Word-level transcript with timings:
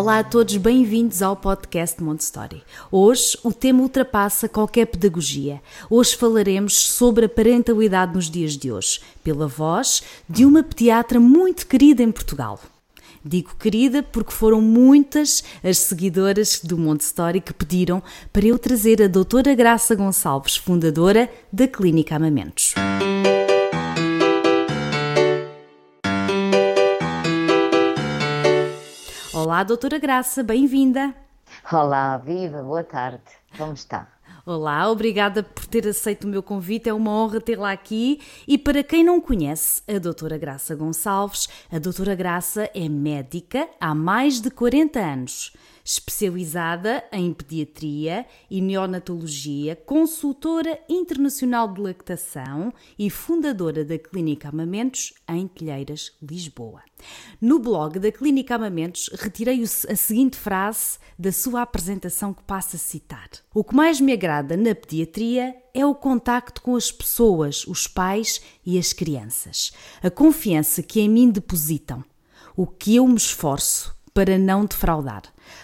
Olá 0.00 0.20
a 0.20 0.24
todos, 0.24 0.56
bem-vindos 0.56 1.20
ao 1.20 1.36
podcast 1.36 2.02
Montessori. 2.02 2.62
Hoje 2.90 3.36
o 3.44 3.52
tema 3.52 3.82
ultrapassa 3.82 4.48
qualquer 4.48 4.86
pedagogia. 4.86 5.60
Hoje 5.90 6.16
falaremos 6.16 6.72
sobre 6.72 7.26
a 7.26 7.28
parentalidade 7.28 8.14
nos 8.14 8.30
dias 8.30 8.56
de 8.56 8.72
hoje, 8.72 8.98
pela 9.22 9.46
voz 9.46 10.02
de 10.26 10.46
uma 10.46 10.62
pediatra 10.62 11.20
muito 11.20 11.66
querida 11.66 12.02
em 12.02 12.10
Portugal. 12.10 12.58
Digo 13.22 13.54
querida 13.60 14.02
porque 14.02 14.32
foram 14.32 14.62
muitas 14.62 15.44
as 15.62 15.76
seguidoras 15.76 16.62
do 16.64 16.78
Montessori 16.78 17.42
que 17.42 17.52
pediram 17.52 18.02
para 18.32 18.46
eu 18.46 18.58
trazer 18.58 19.02
a 19.02 19.06
doutora 19.06 19.54
Graça 19.54 19.94
Gonçalves, 19.94 20.56
fundadora 20.56 21.30
da 21.52 21.68
Clínica 21.68 22.16
Amamentos. 22.16 22.72
Olá, 29.42 29.62
doutora 29.62 29.98
Graça, 29.98 30.42
bem-vinda. 30.42 31.14
Olá, 31.72 32.18
viva, 32.18 32.62
boa 32.62 32.84
tarde. 32.84 33.22
Como 33.56 33.72
está? 33.72 34.06
Olá, 34.44 34.86
obrigada 34.90 35.42
por 35.42 35.64
ter 35.64 35.88
aceito 35.88 36.24
o 36.24 36.28
meu 36.28 36.42
convite, 36.42 36.90
é 36.90 36.92
uma 36.92 37.10
honra 37.10 37.40
tê-la 37.40 37.72
aqui. 37.72 38.20
E 38.46 38.58
para 38.58 38.82
quem 38.82 39.02
não 39.02 39.18
conhece 39.18 39.82
a 39.88 39.98
doutora 39.98 40.36
Graça 40.36 40.76
Gonçalves, 40.76 41.48
a 41.72 41.78
doutora 41.78 42.14
Graça 42.14 42.68
é 42.74 42.86
médica 42.86 43.66
há 43.80 43.94
mais 43.94 44.42
de 44.42 44.50
40 44.50 45.00
anos 45.00 45.56
especializada 45.90 47.02
em 47.10 47.32
pediatria 47.32 48.24
e 48.48 48.60
neonatologia, 48.60 49.74
consultora 49.74 50.78
internacional 50.88 51.66
de 51.66 51.80
lactação 51.80 52.72
e 52.96 53.10
fundadora 53.10 53.84
da 53.84 53.98
Clínica 53.98 54.50
Amamentos 54.50 55.12
em 55.28 55.48
Telheiras, 55.48 56.12
Lisboa. 56.22 56.80
No 57.40 57.58
blog 57.58 57.98
da 57.98 58.12
Clínica 58.12 58.54
Amamentos 58.54 59.10
retirei 59.14 59.64
a 59.64 59.96
seguinte 59.96 60.36
frase 60.36 60.96
da 61.18 61.32
sua 61.32 61.62
apresentação 61.62 62.32
que 62.32 62.44
passo 62.44 62.76
a 62.76 62.78
citar: 62.78 63.28
O 63.52 63.64
que 63.64 63.74
mais 63.74 64.00
me 64.00 64.12
agrada 64.12 64.56
na 64.56 64.76
pediatria 64.76 65.56
é 65.74 65.84
o 65.84 65.92
contacto 65.92 66.62
com 66.62 66.76
as 66.76 66.92
pessoas, 66.92 67.66
os 67.66 67.88
pais 67.88 68.40
e 68.64 68.78
as 68.78 68.92
crianças, 68.92 69.72
a 70.00 70.10
confiança 70.10 70.84
que 70.84 71.00
em 71.00 71.08
mim 71.08 71.30
depositam, 71.30 72.04
o 72.56 72.64
que 72.64 72.94
eu 72.94 73.08
me 73.08 73.16
esforço 73.16 73.98
para 74.14 74.38
não 74.38 74.64
defraudar. 74.64 75.22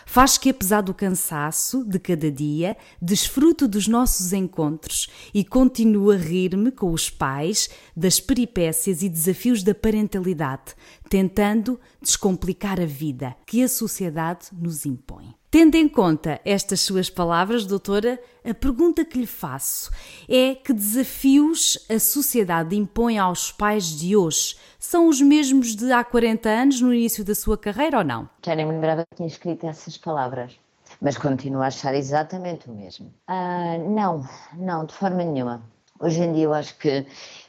Faz 0.08 0.38
que, 0.38 0.48
apesar 0.48 0.82
do 0.82 0.94
cansaço 0.94 1.84
de 1.84 1.98
cada 1.98 2.30
dia, 2.30 2.76
desfruto 3.02 3.66
dos 3.66 3.88
nossos 3.88 4.32
encontros 4.32 5.08
e 5.34 5.44
continuo 5.44 6.12
a 6.12 6.16
rir-me 6.16 6.70
com 6.70 6.92
os 6.92 7.10
pais 7.10 7.68
das 7.94 8.20
peripécias 8.20 9.02
e 9.02 9.08
desafios 9.08 9.64
da 9.64 9.74
parentalidade, 9.74 10.74
tentando 11.08 11.78
descomplicar 12.00 12.80
a 12.80 12.86
vida 12.86 13.34
que 13.46 13.62
a 13.62 13.68
sociedade 13.68 14.48
nos 14.52 14.84
impõe. 14.84 15.34
Tendo 15.50 15.76
em 15.76 15.88
conta 15.88 16.40
estas 16.44 16.80
suas 16.80 17.08
palavras, 17.08 17.64
doutora, 17.64 18.20
a 18.44 18.52
pergunta 18.52 19.04
que 19.04 19.18
lhe 19.18 19.26
faço 19.26 19.90
é 20.28 20.54
que 20.54 20.72
desafios 20.72 21.78
a 21.88 21.98
sociedade 21.98 22.76
impõe 22.76 23.16
aos 23.16 23.52
pais 23.52 23.86
de 23.86 24.14
hoje? 24.14 24.56
São 24.78 25.08
os 25.08 25.20
mesmos 25.20 25.74
de 25.74 25.90
há 25.92 26.04
40 26.04 26.48
anos, 26.48 26.80
no 26.80 26.92
início 26.92 27.24
da 27.24 27.34
sua 27.34 27.56
carreira 27.56 27.98
ou 27.98 28.04
não? 28.04 28.28
Já 28.44 28.54
nem 28.54 28.66
me 28.66 28.72
lembrava 28.72 29.06
que 29.08 29.16
tinha 29.16 29.28
escrito 29.28 29.66
essas 29.66 29.96
palavras, 29.96 30.58
mas 31.00 31.16
continuo 31.16 31.62
a 31.62 31.68
achar 31.68 31.94
exatamente 31.94 32.68
o 32.68 32.74
mesmo. 32.74 33.12
Ah, 33.26 33.78
não, 33.78 34.28
não, 34.54 34.84
de 34.84 34.94
forma 34.94 35.24
nenhuma. 35.24 35.62
Hoje 35.98 36.20
em 36.20 36.32
dia 36.34 36.44
eu 36.44 36.52
acho 36.52 36.76
que 36.76 37.06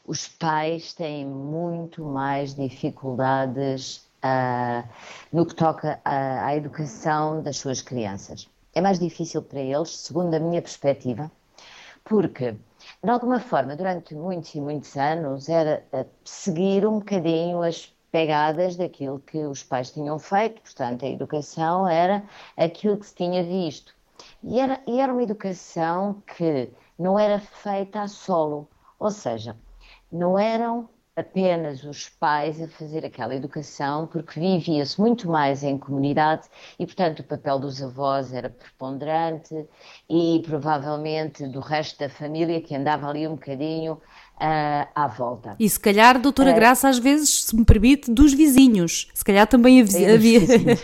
os 0.07 0.25
pais 0.25 0.93
têm 0.93 1.25
muito 1.25 2.01
mais 2.05 2.55
dificuldades 2.55 4.07
uh, 4.23 4.87
no 5.33 5.45
que 5.45 5.53
toca 5.53 5.99
à, 6.05 6.45
à 6.45 6.55
educação 6.55 7.43
das 7.43 7.57
suas 7.57 7.81
crianças. 7.81 8.49
É 8.73 8.79
mais 8.79 8.99
difícil 8.99 9.41
para 9.41 9.59
eles, 9.59 9.89
segundo 9.89 10.33
a 10.33 10.39
minha 10.39 10.61
perspectiva, 10.61 11.29
porque, 12.05 12.55
de 13.03 13.09
alguma 13.09 13.41
forma, 13.41 13.75
durante 13.75 14.15
muitos 14.15 14.55
e 14.55 14.61
muitos 14.61 14.95
anos, 14.95 15.49
era 15.49 15.85
seguir 16.23 16.87
um 16.87 16.99
bocadinho 16.99 17.61
as 17.61 17.93
pegadas 18.09 18.77
daquilo 18.77 19.19
que 19.19 19.39
os 19.39 19.61
pais 19.61 19.91
tinham 19.91 20.17
feito, 20.17 20.61
portanto, 20.61 21.03
a 21.03 21.09
educação 21.09 21.85
era 21.85 22.23
aquilo 22.55 22.95
que 22.97 23.05
se 23.05 23.13
tinha 23.13 23.43
visto. 23.43 23.93
E 24.41 24.57
era, 24.57 24.79
e 24.87 25.01
era 25.01 25.11
uma 25.11 25.23
educação 25.23 26.23
que 26.37 26.69
não 26.97 27.19
era 27.19 27.39
feita 27.39 28.03
a 28.03 28.07
solo, 28.07 28.69
ou 28.97 29.11
seja, 29.11 29.55
não 30.11 30.37
eram 30.37 30.89
apenas 31.17 31.83
os 31.83 32.09
pais 32.09 32.61
a 32.61 32.67
fazer 32.67 33.03
aquela 33.03 33.35
educação, 33.35 34.05
porque 34.05 34.39
vivia-se 34.39 35.01
muito 35.01 35.27
mais 35.27 35.63
em 35.63 35.75
comunidade 35.75 36.47
e, 36.77 36.85
portanto, 36.85 37.21
o 37.21 37.23
papel 37.23 37.57
dos 37.57 37.81
avós 37.81 38.31
era 38.31 38.51
preponderante 38.51 39.65
e 40.07 40.43
provavelmente 40.45 41.47
do 41.47 41.59
resto 41.59 41.97
da 41.97 42.07
família 42.07 42.61
que 42.61 42.75
andava 42.75 43.09
ali 43.09 43.27
um 43.27 43.31
bocadinho 43.31 43.93
uh, 43.93 44.87
à 44.93 45.07
volta. 45.07 45.55
E 45.59 45.67
se 45.67 45.79
calhar, 45.79 46.21
doutora 46.21 46.51
uh, 46.51 46.55
Graça, 46.55 46.87
às 46.87 46.99
vezes, 46.99 47.45
se 47.45 47.55
me 47.55 47.65
permite, 47.65 48.11
dos 48.11 48.31
vizinhos. 48.31 49.09
Se 49.15 49.25
calhar 49.25 49.47
também 49.47 49.81
havia, 49.81 50.13
havia 50.13 50.39
vizinhos, 50.39 50.83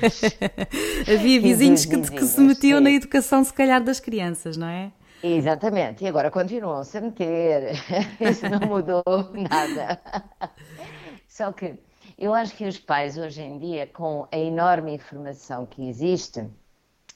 havia 1.07 1.41
vizinhos 1.41 1.85
que, 1.85 2.01
que 2.01 2.25
se 2.25 2.41
metiam 2.41 2.79
sim. 2.79 2.83
na 2.83 2.91
educação, 2.91 3.43
se 3.43 3.53
calhar, 3.53 3.83
das 3.83 3.99
crianças, 3.99 4.57
não 4.57 4.67
é? 4.67 4.91
Exatamente, 5.25 6.03
e 6.03 6.07
agora 6.07 6.29
continuam-se 6.29 6.97
a 6.97 7.01
meter, 7.01 7.71
isso 8.19 8.49
não 8.49 8.59
mudou 8.59 9.03
nada. 9.49 9.97
Só 11.29 11.53
que 11.53 11.79
eu 12.17 12.33
acho 12.33 12.53
que 12.57 12.67
os 12.67 12.77
pais 12.77 13.17
hoje 13.17 13.41
em 13.41 13.57
dia, 13.57 13.87
com 13.87 14.27
a 14.29 14.37
enorme 14.37 14.93
informação 14.93 15.65
que 15.65 15.87
existe, 15.87 16.45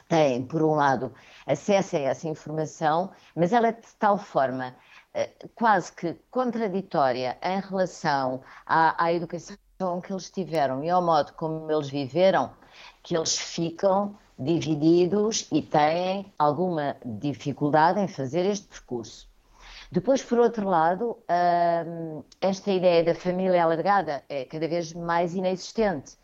têm, 0.08 0.46
por 0.46 0.64
um 0.64 0.74
lado, 0.74 1.14
acesso 1.46 1.98
a 1.98 2.00
essa 2.00 2.30
informação, 2.30 3.12
mas 3.36 3.52
ela 3.52 3.68
é 3.68 3.72
de 3.74 3.94
tal 4.00 4.18
forma 4.18 4.74
eh, 5.14 5.30
quase 5.54 5.92
que 5.92 6.14
contraditória 6.32 7.38
em 7.44 7.60
relação 7.60 8.42
à, 8.66 9.04
à 9.04 9.12
educação 9.12 9.58
que 10.02 10.12
eles 10.12 10.32
tiveram 10.32 10.84
e 10.84 10.90
ao 10.90 11.04
modo 11.04 11.34
como 11.34 11.72
eles 11.72 11.88
viveram, 11.88 12.52
que 13.04 13.16
eles 13.16 13.38
ficam 13.38 14.18
divididos 14.38 15.48
e 15.52 15.62
têm 15.62 16.34
alguma 16.38 16.98
dificuldade 17.06 18.00
em 18.00 18.08
fazer 18.08 18.44
este 18.46 18.68
percurso. 18.68 19.30
Depois, 19.92 20.24
por 20.24 20.40
outro 20.40 20.68
lado, 20.68 21.18
hum, 21.86 22.24
esta 22.42 22.72
ideia 22.72 23.04
da 23.04 23.14
família 23.14 23.64
alargada 23.64 24.24
é 24.28 24.46
cada 24.46 24.68
vez 24.68 24.94
mais 24.94 25.36
inexistente. 25.36 26.18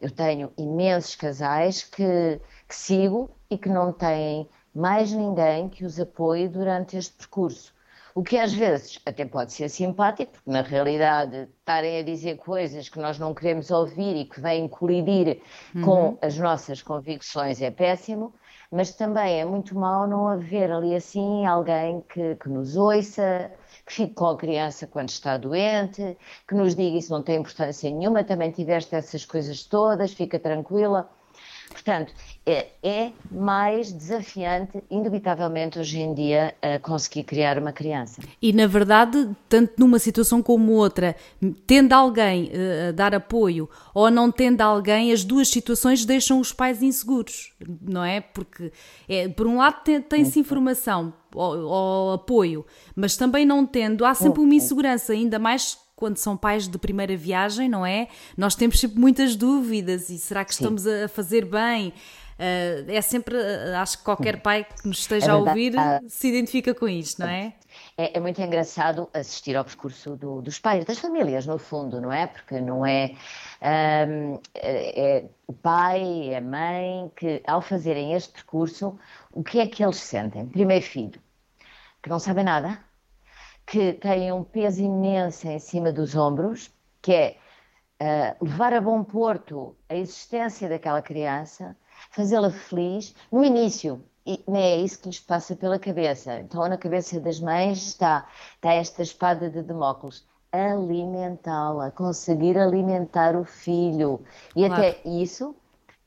Eu 0.00 0.10
tenho 0.10 0.52
imensos 0.56 1.16
casais 1.16 1.82
que, 1.82 2.40
que 2.68 2.74
sigo 2.74 3.28
e 3.50 3.58
que 3.58 3.68
não 3.68 3.92
têm 3.92 4.48
mais 4.72 5.10
ninguém 5.12 5.68
que 5.68 5.84
os 5.84 5.98
apoie 5.98 6.48
durante 6.48 6.96
este 6.96 7.16
percurso. 7.16 7.74
O 8.14 8.22
que 8.22 8.36
às 8.36 8.52
vezes 8.52 8.98
até 9.06 9.24
pode 9.24 9.52
ser 9.52 9.68
simpático, 9.68 10.32
porque 10.32 10.50
na 10.50 10.62
realidade 10.62 11.48
estarem 11.58 11.98
a 11.98 12.02
dizer 12.02 12.36
coisas 12.38 12.88
que 12.88 12.98
nós 12.98 13.18
não 13.18 13.32
queremos 13.32 13.70
ouvir 13.70 14.16
e 14.16 14.24
que 14.24 14.40
vêm 14.40 14.68
colidir 14.68 15.40
uhum. 15.74 15.82
com 15.82 16.18
as 16.20 16.36
nossas 16.36 16.82
convicções 16.82 17.62
é 17.62 17.70
péssimo, 17.70 18.34
mas 18.70 18.94
também 18.94 19.40
é 19.40 19.44
muito 19.44 19.76
mal 19.78 20.06
não 20.06 20.28
haver 20.28 20.70
ali 20.70 20.94
assim 20.94 21.46
alguém 21.46 22.00
que, 22.12 22.36
que 22.36 22.48
nos 22.48 22.76
ouça, 22.76 23.50
que 23.86 23.92
fique 23.92 24.14
com 24.14 24.26
a 24.26 24.36
criança 24.36 24.86
quando 24.86 25.08
está 25.08 25.36
doente, 25.36 26.16
que 26.46 26.54
nos 26.54 26.74
diga 26.74 26.96
isso 26.96 27.12
não 27.12 27.22
tem 27.22 27.36
importância 27.36 27.90
nenhuma, 27.90 28.24
também 28.24 28.50
tiveste 28.50 28.94
essas 28.94 29.24
coisas 29.24 29.64
todas, 29.64 30.12
fica 30.12 30.38
tranquila. 30.38 31.08
Portanto, 31.70 32.12
é, 32.44 32.66
é, 32.82 33.12
mais 33.30 33.92
desafiante, 33.92 34.82
indubitavelmente, 34.90 35.78
hoje 35.78 36.00
em 36.00 36.12
dia, 36.12 36.54
conseguir 36.82 37.22
criar 37.22 37.58
uma 37.58 37.72
criança. 37.72 38.20
E, 38.42 38.52
na 38.52 38.66
verdade, 38.66 39.30
tanto 39.48 39.74
numa 39.78 39.98
situação 39.98 40.42
como 40.42 40.72
outra, 40.72 41.14
tendo 41.66 41.92
alguém 41.92 42.46
uh, 42.46 42.88
a 42.88 42.92
dar 42.92 43.14
apoio 43.14 43.70
ou 43.94 44.10
não 44.10 44.32
tendo 44.32 44.60
alguém, 44.60 45.12
as 45.12 45.22
duas 45.22 45.48
situações 45.48 46.04
deixam 46.04 46.40
os 46.40 46.52
pais 46.52 46.82
inseguros, 46.82 47.52
não 47.80 48.04
é? 48.04 48.20
Porque, 48.20 48.72
é, 49.08 49.28
por 49.28 49.46
um 49.46 49.58
lado, 49.58 49.82
tem-se 50.08 50.40
informação 50.40 51.14
ou, 51.34 51.56
ou 51.56 52.12
apoio, 52.12 52.66
mas 52.96 53.16
também 53.16 53.46
não 53.46 53.64
tendo, 53.64 54.04
há 54.04 54.12
sempre 54.12 54.40
uma 54.40 54.54
insegurança, 54.54 55.12
ainda 55.12 55.38
mais 55.38 55.78
quando 56.00 56.16
são 56.16 56.36
pais 56.36 56.66
de 56.66 56.78
primeira 56.78 57.14
viagem, 57.14 57.68
não 57.68 57.84
é? 57.84 58.08
Nós 58.36 58.54
temos 58.54 58.80
sempre 58.80 58.98
muitas 58.98 59.36
dúvidas 59.36 60.08
e 60.08 60.18
será 60.18 60.44
que 60.44 60.54
Sim. 60.54 60.64
estamos 60.64 60.86
a 60.86 61.06
fazer 61.08 61.44
bem? 61.44 61.92
Uh, 62.40 62.90
é 62.90 63.02
sempre, 63.02 63.36
uh, 63.36 63.76
acho 63.76 63.98
que 63.98 64.04
qualquer 64.04 64.40
pai 64.40 64.64
que 64.64 64.88
nos 64.88 65.00
esteja 65.00 65.26
é 65.26 65.30
a 65.30 65.36
ouvir 65.36 65.74
se 66.08 66.28
identifica 66.28 66.74
com 66.74 66.88
isto, 66.88 67.20
não 67.20 67.28
é? 67.28 67.52
É, 67.98 68.16
é 68.16 68.20
muito 68.20 68.40
engraçado 68.40 69.10
assistir 69.12 69.54
ao 69.54 69.64
percurso 69.64 70.16
do, 70.16 70.40
dos 70.40 70.58
pais, 70.58 70.86
das 70.86 70.98
famílias, 70.98 71.44
no 71.44 71.58
fundo, 71.58 72.00
não 72.00 72.10
é? 72.10 72.26
Porque 72.26 72.58
não 72.58 72.86
é, 72.86 73.14
um, 74.08 74.40
é, 74.54 75.18
é 75.18 75.24
o 75.46 75.52
pai, 75.52 76.34
a 76.34 76.40
mãe, 76.40 77.12
que 77.14 77.42
ao 77.46 77.60
fazerem 77.60 78.14
este 78.14 78.32
percurso, 78.32 78.98
o 79.32 79.44
que 79.44 79.60
é 79.60 79.66
que 79.66 79.84
eles 79.84 79.96
sentem? 79.96 80.46
Primeiro 80.46 80.84
filho, 80.84 81.20
que 82.02 82.08
não 82.08 82.18
sabem 82.18 82.44
nada, 82.44 82.82
que 83.70 83.92
têm 83.92 84.32
um 84.32 84.42
peso 84.42 84.82
imenso 84.82 85.46
em 85.46 85.60
cima 85.60 85.92
dos 85.92 86.16
ombros, 86.16 86.74
que 87.00 87.12
é 87.12 87.36
uh, 88.02 88.44
levar 88.44 88.74
a 88.74 88.80
bom 88.80 89.04
porto 89.04 89.76
a 89.88 89.94
existência 89.94 90.68
daquela 90.68 91.00
criança, 91.00 91.76
fazê-la 92.10 92.50
feliz 92.50 93.14
no 93.30 93.44
início. 93.44 94.04
E 94.26 94.42
nem 94.48 94.62
é 94.62 94.76
isso 94.78 94.98
que 94.98 95.06
lhes 95.06 95.20
passa 95.20 95.54
pela 95.54 95.78
cabeça. 95.78 96.40
Então, 96.40 96.66
na 96.68 96.76
cabeça 96.76 97.20
das 97.20 97.38
mães 97.38 97.78
está, 97.78 98.26
está 98.56 98.72
esta 98.72 99.02
espada 99.02 99.48
de 99.48 99.62
Demócles 99.62 100.26
alimentá-la, 100.50 101.92
conseguir 101.92 102.58
alimentar 102.58 103.36
o 103.36 103.44
filho. 103.44 104.20
E 104.56 104.66
claro. 104.66 104.82
até 104.82 105.00
isso, 105.08 105.54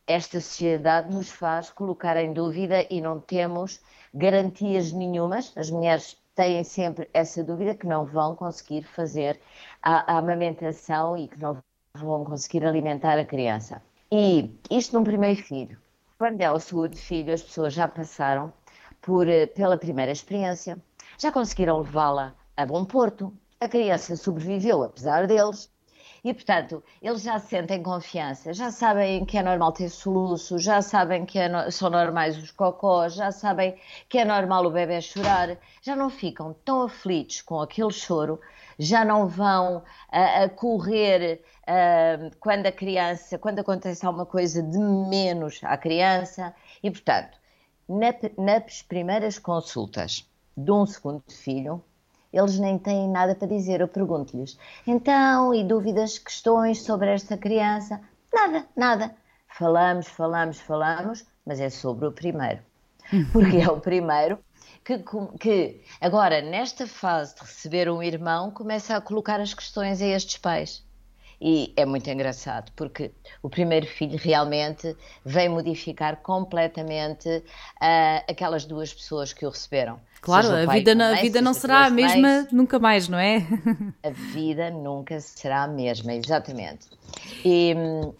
esta 0.05 0.41
sociedade 0.41 1.15
nos 1.15 1.29
faz 1.29 1.69
colocar 1.69 2.17
em 2.17 2.33
dúvida 2.33 2.85
e 2.89 2.99
não 2.99 3.21
temos 3.21 3.79
garantias 4.13 4.91
nenhumas. 4.91 5.53
As 5.55 5.71
mulheres 5.71 6.21
têm 6.35 6.63
sempre 6.63 7.09
essa 7.13 7.43
dúvida 7.43 7.75
que 7.75 7.87
não 7.87 8.05
vão 8.05 8.35
conseguir 8.35 8.83
fazer 8.83 9.39
a, 9.81 10.13
a 10.13 10.17
amamentação 10.17 11.17
e 11.17 11.27
que 11.27 11.39
não 11.39 11.57
vão 11.95 12.23
conseguir 12.23 12.65
alimentar 12.65 13.19
a 13.19 13.25
criança. 13.25 13.81
E 14.11 14.49
isto 14.69 14.97
num 14.97 15.03
primeiro 15.03 15.41
filho. 15.41 15.79
Quando 16.17 16.41
é 16.41 16.51
o 16.51 16.59
segundo 16.59 16.95
filho, 16.95 17.33
as 17.33 17.41
pessoas 17.41 17.73
já 17.73 17.87
passaram 17.87 18.53
por, 19.01 19.27
eh, 19.27 19.47
pela 19.47 19.77
primeira 19.77 20.11
experiência, 20.11 20.77
já 21.17 21.31
conseguiram 21.31 21.79
levá-la 21.79 22.35
a 22.55 22.65
bom 22.65 22.85
porto, 22.85 23.33
a 23.59 23.67
criança 23.67 24.15
sobreviveu 24.15 24.83
apesar 24.83 25.27
deles, 25.27 25.72
e, 26.23 26.33
portanto, 26.33 26.81
eles 27.01 27.21
já 27.21 27.37
sentem 27.37 27.83
confiança, 27.83 28.53
já 28.53 28.71
sabem 28.71 29.25
que 29.25 29.37
é 29.37 29.43
normal 29.43 29.73
ter 29.73 29.89
soluço, 29.89 30.57
já 30.57 30.81
sabem 30.81 31.25
que 31.25 31.37
é 31.37 31.49
no... 31.49 31.69
são 31.69 31.89
normais 31.89 32.37
os 32.37 32.49
cocós, 32.51 33.15
já 33.15 33.31
sabem 33.31 33.75
que 34.07 34.17
é 34.17 34.25
normal 34.25 34.65
o 34.65 34.71
bebê 34.71 35.01
chorar, 35.01 35.57
já 35.81 35.95
não 35.95 36.09
ficam 36.09 36.55
tão 36.63 36.83
aflitos 36.83 37.41
com 37.41 37.59
aquele 37.59 37.91
choro, 37.91 38.39
já 38.79 39.03
não 39.03 39.27
vão 39.27 39.83
a, 40.09 40.43
a 40.43 40.49
correr 40.49 41.43
quando 42.39 42.65
a 42.67 42.71
criança, 42.71 43.37
quando 43.37 43.59
acontece 43.59 44.05
alguma 44.05 44.25
coisa 44.25 44.61
de 44.61 44.77
menos 44.77 45.59
à 45.63 45.77
criança, 45.77 46.53
e, 46.81 46.89
portanto, 46.89 47.37
na, 47.87 48.13
nas 48.37 48.81
primeiras 48.81 49.39
consultas 49.39 50.25
de 50.55 50.71
um 50.71 50.85
segundo 50.85 51.23
filho, 51.29 51.83
eles 52.33 52.57
nem 52.57 52.77
têm 52.77 53.07
nada 53.07 53.35
para 53.35 53.47
dizer. 53.47 53.81
Eu 53.81 53.87
pergunto-lhes, 53.87 54.57
então, 54.85 55.53
e 55.53 55.63
dúvidas, 55.63 56.17
questões 56.17 56.81
sobre 56.81 57.13
esta 57.13 57.37
criança? 57.37 58.01
Nada, 58.33 58.65
nada. 58.75 59.15
Falamos, 59.47 60.07
falamos, 60.07 60.59
falamos, 60.59 61.25
mas 61.45 61.59
é 61.59 61.69
sobre 61.69 62.07
o 62.07 62.11
primeiro. 62.11 62.59
Porque 63.31 63.57
é 63.57 63.69
o 63.69 63.79
primeiro 63.79 64.39
que, 64.83 65.03
que, 65.39 65.81
agora, 66.01 66.41
nesta 66.41 66.85
fase 66.85 67.35
de 67.35 67.41
receber 67.41 67.89
um 67.89 68.03
irmão, 68.03 68.51
começa 68.51 68.95
a 68.95 69.01
colocar 69.01 69.39
as 69.39 69.53
questões 69.53 70.01
a 70.01 70.05
estes 70.05 70.37
pais. 70.37 70.83
E 71.39 71.73
é 71.75 71.85
muito 71.85 72.09
engraçado, 72.09 72.71
porque 72.75 73.11
o 73.41 73.49
primeiro 73.49 73.85
filho 73.85 74.17
realmente 74.17 74.95
vem 75.25 75.49
modificar 75.49 76.17
completamente 76.17 77.27
uh, 77.29 77.43
aquelas 78.29 78.65
duas 78.65 78.93
pessoas 78.93 79.33
que 79.33 79.45
o 79.45 79.49
receberam. 79.49 79.99
Claro, 80.21 80.47
a 80.55 80.65
vida, 80.65 80.95
não, 80.95 81.13
a 81.13 81.15
vida 81.15 81.41
não 81.41 81.53
será 81.53 81.85
a 81.85 81.89
mesma 81.89 82.47
nunca 82.51 82.79
mais, 82.79 83.09
não 83.09 83.19
é? 83.19 83.45
a 84.01 84.09
vida 84.09 84.69
nunca 84.69 85.19
será 85.19 85.63
a 85.63 85.67
mesma, 85.67 86.13
exatamente. 86.13 86.87
E 87.43 87.75
uh, 87.75 88.15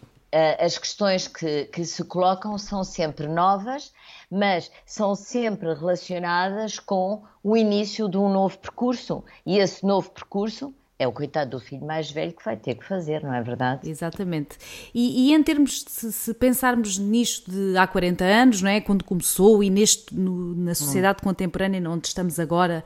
as 0.58 0.76
questões 0.76 1.26
que, 1.28 1.64
que 1.66 1.84
se 1.84 2.04
colocam 2.04 2.58
são 2.58 2.84
sempre 2.84 3.26
novas, 3.26 3.92
mas 4.30 4.70
são 4.84 5.14
sempre 5.14 5.72
relacionadas 5.72 6.78
com 6.78 7.22
o 7.42 7.56
início 7.56 8.08
de 8.08 8.18
um 8.18 8.28
novo 8.28 8.58
percurso. 8.58 9.24
E 9.46 9.58
esse 9.58 9.86
novo 9.86 10.10
percurso 10.10 10.74
é 10.98 11.08
o 11.08 11.12
coitado 11.12 11.50
do 11.50 11.60
filho 11.60 11.84
mais 11.84 12.10
velho 12.10 12.32
que 12.32 12.44
vai 12.44 12.56
ter 12.56 12.76
que 12.76 12.84
fazer, 12.84 13.22
não 13.22 13.34
é 13.34 13.42
verdade? 13.42 13.88
Exatamente. 13.88 14.56
E, 14.94 15.28
e 15.28 15.34
em 15.34 15.42
termos 15.42 15.84
de 15.84 15.90
se, 15.90 16.34
pensarmos 16.34 16.98
nisto 16.98 17.50
de 17.50 17.76
há 17.76 17.86
40 17.86 18.24
anos, 18.24 18.62
não 18.62 18.70
é? 18.70 18.80
Quando 18.80 19.04
começou 19.04 19.62
e 19.62 19.70
neste, 19.70 20.14
no, 20.14 20.54
na 20.54 20.74
sociedade 20.74 21.18
hum. 21.20 21.24
contemporânea 21.24 21.90
onde 21.90 22.06
estamos 22.06 22.38
agora, 22.38 22.84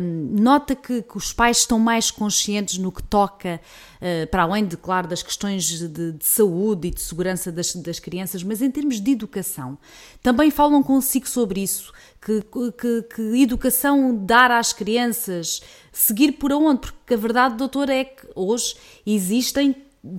nota 0.00 0.74
que, 0.74 1.02
que, 1.02 1.16
os 1.16 1.32
pais 1.32 1.58
estão 1.58 1.78
mais 1.78 2.10
conscientes 2.10 2.78
no 2.78 2.90
que 2.90 3.02
toca, 3.02 3.60
uh, 4.00 4.26
para 4.28 4.42
além 4.42 4.66
de, 4.66 4.76
claro, 4.76 5.08
das 5.08 5.22
questões 5.22 5.64
de, 5.64 6.12
de 6.12 6.24
saúde 6.24 6.88
e 6.88 6.90
de 6.90 7.00
segurança 7.00 7.52
das, 7.52 7.74
das, 7.74 7.98
crianças, 7.98 8.42
mas 8.42 8.60
em 8.60 8.70
termos 8.70 9.00
de 9.00 9.10
educação. 9.12 9.78
Também 10.22 10.50
falam 10.50 10.82
consigo 10.82 11.28
sobre 11.28 11.62
isso, 11.62 11.92
que, 12.20 12.42
que, 12.72 13.02
que 13.14 13.42
educação 13.42 14.16
dar 14.24 14.50
às 14.50 14.72
crianças, 14.72 15.62
seguir 15.92 16.32
por 16.32 16.52
onde, 16.52 16.80
porque 16.80 17.14
a 17.14 17.16
verdade, 17.16 17.56
doutora, 17.56 17.94
é 17.94 18.04
que 18.04 18.26
hoje 18.34 18.76
existem 19.06 19.74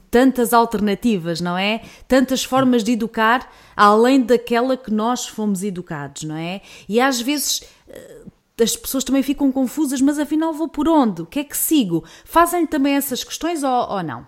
tantas 0.10 0.54
alternativas, 0.54 1.42
não 1.42 1.58
é? 1.58 1.82
Tantas 2.08 2.44
formas 2.44 2.84
de 2.84 2.94
educar 2.94 3.52
além 3.76 4.22
daquela 4.22 4.78
que 4.78 4.92
nós 4.92 5.28
fomos 5.28 5.62
educados, 5.62 6.24
não 6.24 6.38
é? 6.38 6.62
E 6.88 7.02
às 7.02 7.20
vezes 7.20 7.64
eh, 7.90 8.22
as 8.62 8.76
pessoas 8.76 9.04
também 9.04 9.24
ficam 9.24 9.52
confusas, 9.52 10.02
mas 10.02 10.20
afinal 10.20 10.54
vou 10.54 10.68
por 10.68 10.88
onde? 10.88 11.24
O 11.24 11.26
que 11.26 11.40
é 11.40 11.44
que 11.44 11.58
sigo? 11.58 12.04
Fazem 12.24 12.68
também 12.68 12.96
essas 12.96 13.24
questões 13.24 13.64
ou, 13.64 13.90
ou 13.90 14.04
não? 14.04 14.26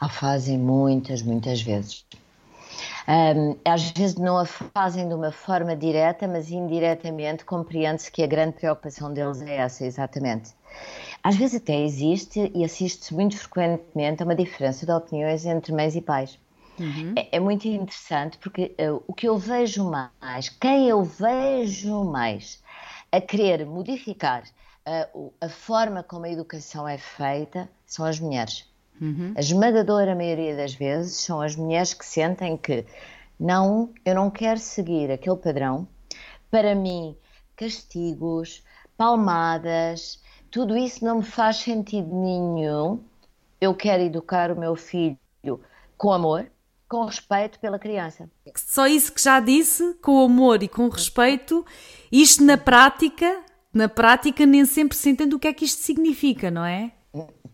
Ah, 0.00 0.08
fazem 0.08 0.58
muitas, 0.58 1.22
muitas 1.22 1.62
vezes. 1.62 2.04
Um, 3.08 3.56
às 3.64 3.90
vezes 3.90 4.16
não 4.16 4.38
a 4.38 4.44
fazem 4.44 5.08
de 5.08 5.14
uma 5.14 5.32
forma 5.32 5.74
direta, 5.74 6.28
mas 6.28 6.50
indiretamente 6.50 7.44
compreende-se 7.44 8.10
que 8.10 8.22
a 8.22 8.26
grande 8.26 8.54
preocupação 8.54 9.12
deles 9.12 9.40
é 9.42 9.56
essa, 9.56 9.84
exatamente. 9.84 10.52
Às 11.22 11.36
vezes 11.36 11.60
até 11.60 11.80
existe 11.80 12.50
e 12.54 12.64
assiste-se 12.64 13.14
muito 13.14 13.36
frequentemente 13.36 14.22
a 14.22 14.26
uma 14.26 14.34
diferença 14.34 14.86
de 14.86 14.92
opiniões 14.92 15.44
entre 15.46 15.72
mães 15.72 15.94
e 15.94 16.00
pais. 16.00 16.38
Uhum. 16.78 17.12
É, 17.16 17.36
é, 17.36 17.40
muito 17.40 17.68
interessante 17.68 18.38
porque 18.38 18.74
uh, 18.80 19.02
o 19.06 19.12
que 19.12 19.28
eu 19.28 19.36
vejo 19.36 19.84
mais, 19.84 20.48
quem 20.48 20.88
eu 20.88 21.04
vejo 21.04 22.02
mais 22.04 22.62
a 23.12 23.20
querer 23.20 23.66
modificar 23.66 24.42
uh, 24.88 25.32
a 25.40 25.48
forma 25.48 26.02
como 26.02 26.24
a 26.24 26.30
educação 26.30 26.88
é 26.88 26.96
feita 26.96 27.68
são 27.86 28.04
as 28.04 28.18
mulheres. 28.18 28.66
Uhum. 29.00 29.34
A 29.36 29.40
esmagadora 29.40 30.14
maioria 30.14 30.56
das 30.56 30.74
vezes 30.74 31.16
são 31.16 31.40
as 31.40 31.54
mulheres 31.54 31.92
que 31.92 32.04
sentem 32.04 32.56
que 32.56 32.86
não, 33.38 33.92
eu 34.04 34.14
não 34.14 34.30
quero 34.30 34.58
seguir 34.58 35.10
aquele 35.10 35.36
padrão. 35.36 35.86
Para 36.50 36.74
mim, 36.74 37.16
castigos, 37.56 38.62
palmadas, 38.96 40.22
tudo 40.50 40.76
isso 40.76 41.04
não 41.04 41.18
me 41.18 41.24
faz 41.24 41.56
sentido 41.56 42.14
nenhum. 42.14 43.02
Eu 43.60 43.74
quero 43.74 44.02
educar 44.02 44.50
o 44.50 44.58
meu 44.58 44.76
filho 44.76 45.18
com 45.96 46.12
amor, 46.12 46.50
com 46.92 47.06
respeito 47.06 47.58
pela 47.58 47.78
criança. 47.78 48.28
Só 48.54 48.86
isso 48.86 49.14
que 49.14 49.22
já 49.22 49.40
disse, 49.40 49.94
com 50.02 50.22
amor 50.22 50.62
e 50.62 50.68
com 50.68 50.90
respeito, 50.90 51.64
isto 52.12 52.44
na 52.44 52.58
prática, 52.58 53.40
na 53.72 53.88
prática 53.88 54.44
nem 54.44 54.66
sempre 54.66 54.94
se 54.94 55.08
entende 55.08 55.34
o 55.34 55.38
que 55.38 55.48
é 55.48 55.54
que 55.54 55.64
isto 55.64 55.80
significa, 55.80 56.50
não 56.50 56.62
é? 56.62 56.92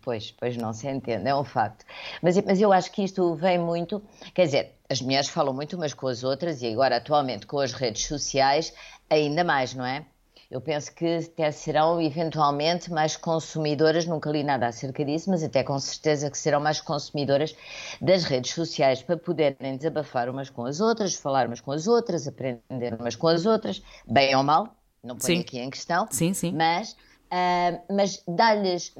Pois, 0.01 0.31
pois 0.31 0.57
não 0.57 0.73
se 0.73 0.89
entende, 0.89 1.29
é 1.29 1.33
um 1.33 1.45
facto. 1.45 1.85
Mas, 2.21 2.35
mas 2.43 2.59
eu 2.59 2.73
acho 2.73 2.91
que 2.91 3.01
isto 3.01 3.33
vem 3.35 3.57
muito, 3.57 4.03
quer 4.33 4.43
dizer, 4.43 4.75
as 4.89 4.99
mulheres 4.99 5.29
falam 5.29 5.53
muito 5.53 5.77
umas 5.77 5.93
com 5.93 6.09
as 6.09 6.21
outras 6.25 6.61
e 6.61 6.67
agora 6.73 6.97
atualmente 6.97 7.47
com 7.47 7.59
as 7.59 7.71
redes 7.71 8.07
sociais 8.07 8.73
ainda 9.09 9.45
mais, 9.45 9.73
não 9.73 9.85
é? 9.85 10.05
Eu 10.49 10.59
penso 10.59 10.91
que 10.95 11.17
até 11.17 11.51
serão 11.51 12.01
eventualmente 12.01 12.91
mais 12.91 13.15
consumidoras, 13.15 14.07
nunca 14.07 14.31
li 14.31 14.43
nada 14.43 14.65
acerca 14.65 15.05
disso, 15.05 15.29
mas 15.29 15.43
até 15.43 15.63
com 15.63 15.77
certeza 15.77 16.31
que 16.31 16.37
serão 16.37 16.59
mais 16.59 16.81
consumidoras 16.81 17.55
das 18.01 18.23
redes 18.23 18.53
sociais 18.53 19.03
para 19.03 19.15
poderem 19.15 19.77
desabafar 19.77 20.27
umas 20.27 20.49
com 20.49 20.65
as 20.65 20.79
outras, 20.79 21.13
falar 21.13 21.45
umas 21.45 21.61
com 21.61 21.71
as 21.71 21.87
outras, 21.87 22.27
aprender 22.27 22.95
umas 22.99 23.15
com 23.15 23.27
as 23.27 23.45
outras, 23.45 23.83
bem 24.07 24.35
ou 24.35 24.43
mal, 24.43 24.75
não 25.03 25.15
ponho 25.17 25.41
aqui 25.41 25.59
em 25.59 25.69
questão, 25.69 26.07
sim, 26.09 26.33
sim. 26.33 26.51
mas, 26.51 26.93
uh, 26.93 27.93
mas 27.93 28.23
dá-lhes 28.27 28.95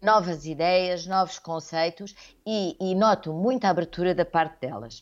novas 0.00 0.46
ideias, 0.46 1.04
novos 1.04 1.36
conceitos 1.38 2.14
e, 2.46 2.76
e, 2.80 2.94
noto 2.94 3.32
muita 3.32 3.68
abertura 3.68 4.14
da 4.14 4.24
parte 4.24 4.60
delas. 4.60 5.00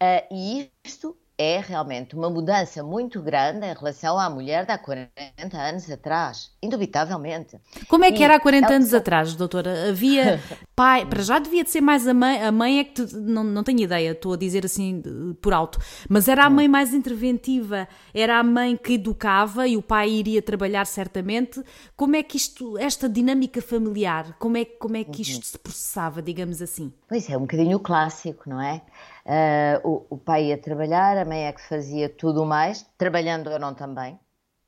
Uh, 0.00 0.26
e 0.30 0.70
isto 0.84 1.16
é 1.42 1.60
realmente 1.60 2.14
uma 2.14 2.30
mudança 2.30 2.82
muito 2.82 3.20
grande 3.20 3.66
em 3.66 3.74
relação 3.74 4.18
à 4.18 4.30
mulher 4.30 4.64
de 4.64 4.72
há 4.72 4.78
40 4.78 5.10
anos 5.56 5.90
atrás, 5.90 6.52
indubitavelmente. 6.62 7.58
Como 7.88 8.04
é 8.04 8.12
que 8.12 8.22
era 8.22 8.36
há 8.36 8.40
40 8.40 8.66
ela... 8.66 8.76
anos 8.76 8.94
atrás, 8.94 9.34
doutora? 9.34 9.88
Havia 9.88 10.40
pai, 10.76 11.04
para 11.10 11.22
já 11.22 11.40
devia 11.40 11.64
de 11.64 11.70
ser 11.70 11.80
mais 11.80 12.06
a 12.06 12.14
mãe, 12.14 12.42
a 12.42 12.52
mãe 12.52 12.78
é 12.78 12.84
que 12.84 12.92
tu, 12.92 13.16
não, 13.18 13.42
não 13.42 13.64
tenho 13.64 13.80
ideia, 13.80 14.12
estou 14.12 14.34
a 14.34 14.36
dizer 14.36 14.64
assim 14.64 15.02
por 15.40 15.52
alto, 15.52 15.80
mas 16.08 16.28
era 16.28 16.44
a 16.44 16.50
mãe 16.50 16.68
mais 16.68 16.94
interventiva, 16.94 17.88
era 18.14 18.38
a 18.38 18.42
mãe 18.42 18.76
que 18.76 18.94
educava 18.94 19.66
e 19.66 19.76
o 19.76 19.82
pai 19.82 20.10
iria 20.10 20.40
trabalhar 20.40 20.86
certamente. 20.86 21.62
Como 21.96 22.14
é 22.14 22.22
que 22.22 22.36
isto, 22.36 22.78
esta 22.78 23.08
dinâmica 23.08 23.60
familiar, 23.60 24.36
como 24.38 24.56
é, 24.56 24.64
como 24.64 24.96
é 24.96 25.02
que 25.02 25.22
isto 25.22 25.36
uhum. 25.36 25.42
se 25.42 25.58
processava, 25.58 26.22
digamos 26.22 26.62
assim? 26.62 26.92
Pois 27.08 27.28
é, 27.28 27.36
um 27.36 27.42
bocadinho 27.42 27.80
clássico, 27.80 28.48
não 28.48 28.60
é? 28.60 28.82
Uh, 29.24 29.88
o, 29.88 30.06
o, 30.10 30.18
pai 30.18 30.46
ia 30.46 30.58
trabalhar, 30.58 31.16
a 31.16 31.24
mãe 31.24 31.46
é 31.46 31.52
que 31.52 31.60
fazia 31.60 32.08
tudo 32.08 32.44
mais, 32.44 32.82
trabalhando 32.98 33.50
ou 33.50 33.58
não 33.58 33.72
também, 33.72 34.18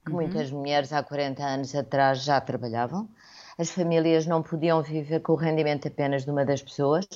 que 0.04 0.11
uhum. 0.11 0.16
muitas 0.18 0.50
mulheres 0.50 0.92
há 0.92 1.02
40 1.02 1.42
anos 1.42 1.75
atrás 1.75 2.23
já 2.23 2.40
trabalhavam. 2.40 3.08
As 3.58 3.70
famílias 3.70 4.26
não 4.26 4.42
podiam 4.42 4.82
viver 4.82 5.20
com 5.20 5.32
o 5.32 5.37
rendimento 5.37 5.87
apenas 5.87 6.25
de 6.25 6.30
uma 6.30 6.44
das 6.44 6.61
pessoas, 6.61 7.06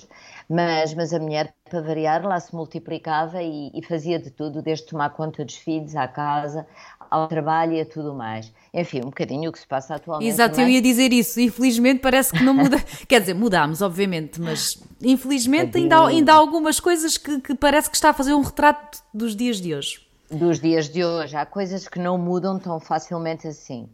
mas, 0.48 0.94
mas 0.94 1.12
a 1.12 1.18
mulher, 1.18 1.52
para 1.68 1.80
variar, 1.80 2.24
lá 2.24 2.38
se 2.38 2.54
multiplicava 2.54 3.42
e, 3.42 3.70
e 3.74 3.82
fazia 3.84 4.18
de 4.18 4.30
tudo, 4.30 4.62
desde 4.62 4.86
tomar 4.86 5.10
conta 5.10 5.44
dos 5.44 5.56
filhos, 5.56 5.96
à 5.96 6.06
casa, 6.06 6.66
ao 7.10 7.26
trabalho 7.26 7.72
e 7.72 7.80
a 7.80 7.86
tudo 7.86 8.14
mais. 8.14 8.52
Enfim, 8.72 8.98
um 8.98 9.06
bocadinho 9.06 9.50
o 9.50 9.52
que 9.52 9.58
se 9.58 9.66
passa 9.66 9.94
atualmente. 9.94 10.28
Exato, 10.28 10.56
também. 10.56 10.70
eu 10.70 10.74
ia 10.76 10.82
dizer 10.82 11.12
isso. 11.12 11.40
Infelizmente 11.40 12.00
parece 12.00 12.32
que 12.32 12.42
não 12.42 12.54
muda. 12.54 12.78
Quer 13.08 13.20
dizer, 13.20 13.34
mudámos, 13.34 13.82
obviamente, 13.82 14.40
mas 14.40 14.80
infelizmente 15.02 15.76
ainda 15.78 15.96
há, 15.96 16.08
ainda 16.08 16.32
há 16.32 16.36
algumas 16.36 16.78
coisas 16.78 17.16
que, 17.16 17.40
que 17.40 17.54
parece 17.54 17.90
que 17.90 17.96
está 17.96 18.10
a 18.10 18.14
fazer 18.14 18.34
um 18.34 18.42
retrato 18.42 19.02
dos 19.12 19.34
dias 19.34 19.60
de 19.60 19.74
hoje. 19.74 20.06
Dos 20.30 20.60
dias 20.60 20.88
de 20.88 21.04
hoje. 21.04 21.36
Há 21.36 21.46
coisas 21.46 21.88
que 21.88 21.98
não 21.98 22.18
mudam 22.18 22.58
tão 22.58 22.78
facilmente 22.78 23.48
assim. 23.48 23.88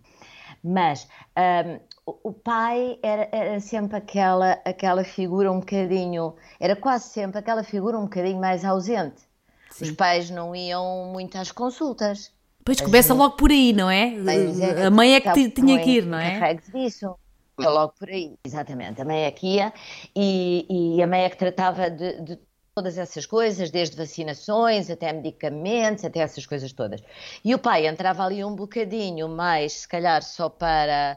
Mas 0.62 1.06
um, 1.36 1.78
o 2.06 2.32
pai 2.32 2.98
era, 3.02 3.28
era, 3.32 3.60
sempre 3.60 3.96
aquela, 3.96 4.52
aquela 4.64 5.04
figura 5.04 5.50
um 5.50 5.60
bocadinho, 5.60 6.34
era 6.60 6.76
quase 6.76 7.08
sempre 7.08 7.38
aquela 7.38 7.64
figura 7.64 7.98
um 7.98 8.04
bocadinho 8.04 8.38
mais 8.38 8.64
ausente. 8.64 9.22
Sim. 9.70 9.84
Os 9.86 9.90
pais 9.92 10.30
não 10.30 10.54
iam 10.54 11.06
muito 11.12 11.36
às 11.38 11.50
consultas. 11.50 12.32
Pois 12.64 12.80
começa 12.80 13.12
logo 13.12 13.36
por 13.36 13.50
aí, 13.50 13.72
não 13.72 13.90
é? 13.90 14.14
é 14.14 14.86
a 14.86 14.90
mãe 14.90 15.14
é 15.14 15.20
que 15.20 15.50
tinha 15.50 15.80
que 15.80 15.90
ir, 15.90 16.06
não 16.06 16.18
é? 16.18 16.54
disso. 16.54 17.16
É 17.60 17.68
logo 17.68 17.94
por 17.98 18.08
aí, 18.08 18.34
exatamente. 18.44 19.00
A 19.00 19.04
mãe 19.04 19.24
é 19.24 19.30
que 19.30 19.46
ia 19.56 19.72
e, 20.14 20.96
e 20.96 21.02
a 21.02 21.06
mãe 21.06 21.24
é 21.24 21.30
que 21.30 21.36
tratava 21.36 21.88
de, 21.90 22.20
de 22.20 22.38
todas 22.74 22.98
essas 22.98 23.24
coisas, 23.26 23.70
desde 23.70 23.96
vacinações 23.96 24.90
até 24.90 25.12
medicamentos, 25.12 26.04
até 26.04 26.20
essas 26.20 26.44
coisas 26.44 26.72
todas. 26.72 27.00
E 27.44 27.54
o 27.54 27.58
pai 27.58 27.86
entrava 27.86 28.24
ali 28.24 28.44
um 28.44 28.54
bocadinho 28.54 29.28
mais, 29.28 29.72
se 29.80 29.88
calhar 29.88 30.22
só 30.22 30.48
para 30.48 31.16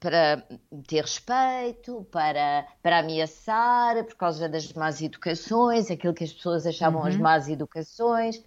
para 0.00 0.44
ter 0.86 1.02
respeito, 1.02 2.06
para, 2.10 2.66
para 2.82 3.00
ameaçar, 3.00 4.04
por 4.04 4.14
causa 4.14 4.48
das 4.48 4.72
más 4.72 5.02
educações, 5.02 5.90
aquilo 5.90 6.14
que 6.14 6.24
as 6.24 6.32
pessoas 6.32 6.66
achavam 6.66 7.00
uhum. 7.00 7.08
as 7.08 7.16
más 7.16 7.48
educações. 7.48 8.42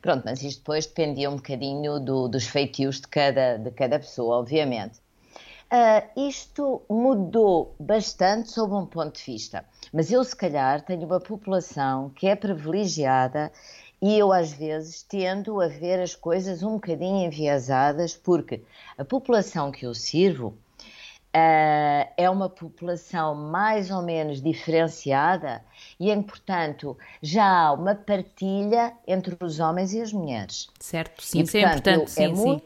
Pronto, 0.00 0.22
mas 0.24 0.42
isto 0.42 0.58
depois 0.58 0.86
dependia 0.86 1.30
um 1.30 1.36
bocadinho 1.36 2.00
do, 2.00 2.28
dos 2.28 2.46
feitios 2.46 3.00
de 3.00 3.08
cada, 3.08 3.56
de 3.58 3.70
cada 3.70 3.98
pessoa, 3.98 4.38
obviamente. 4.38 4.98
Uh, 5.72 6.28
isto 6.28 6.82
mudou 6.88 7.74
bastante 7.80 8.50
sob 8.50 8.74
um 8.74 8.86
ponto 8.86 9.16
de 9.18 9.24
vista, 9.24 9.64
mas 9.92 10.12
eu, 10.12 10.22
se 10.22 10.36
calhar, 10.36 10.82
tenho 10.82 11.04
uma 11.04 11.18
população 11.18 12.10
que 12.10 12.28
é 12.28 12.36
privilegiada 12.36 13.50
e 14.00 14.18
eu, 14.18 14.32
às 14.32 14.52
vezes, 14.52 15.02
tendo 15.02 15.60
a 15.60 15.66
ver 15.66 16.00
as 16.00 16.14
coisas 16.14 16.62
um 16.62 16.74
bocadinho 16.74 17.26
enviesadas, 17.26 18.14
porque 18.14 18.62
a 18.98 19.04
população 19.04 19.72
que 19.72 19.86
eu 19.86 19.94
sirvo 19.94 20.56
uh, 21.34 22.12
é 22.16 22.30
uma 22.30 22.48
população 22.48 23.34
mais 23.34 23.90
ou 23.90 24.02
menos 24.02 24.40
diferenciada 24.40 25.64
e 25.98 26.10
em 26.10 26.22
portanto, 26.22 26.96
já 27.20 27.44
há 27.44 27.72
uma 27.72 27.94
partilha 27.94 28.92
entre 29.06 29.36
os 29.40 29.58
homens 29.58 29.92
e 29.92 30.00
as 30.00 30.12
mulheres. 30.12 30.68
Certo, 30.78 31.22
sim, 31.22 31.40
e, 31.40 31.42
isso 31.42 31.56
é 31.56 31.62
portanto, 31.62 31.88
é 31.88 31.92
importante. 31.94 32.10
Sim, 32.10 32.24
é 32.24 32.34
sim. 32.34 32.62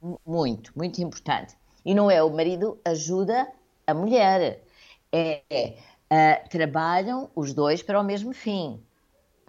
Muito, 0.00 0.20
muito, 0.24 0.72
muito 0.76 1.02
importante. 1.02 1.56
E 1.84 1.94
não 1.94 2.10
é 2.10 2.22
o 2.22 2.30
marido 2.30 2.78
ajuda 2.84 3.48
a 3.86 3.94
mulher, 3.94 4.62
é, 5.12 5.42
é 5.50 5.74
uh, 6.10 6.48
trabalham 6.48 7.30
os 7.34 7.52
dois 7.52 7.82
para 7.82 8.00
o 8.00 8.04
mesmo 8.04 8.32
fim. 8.32 8.80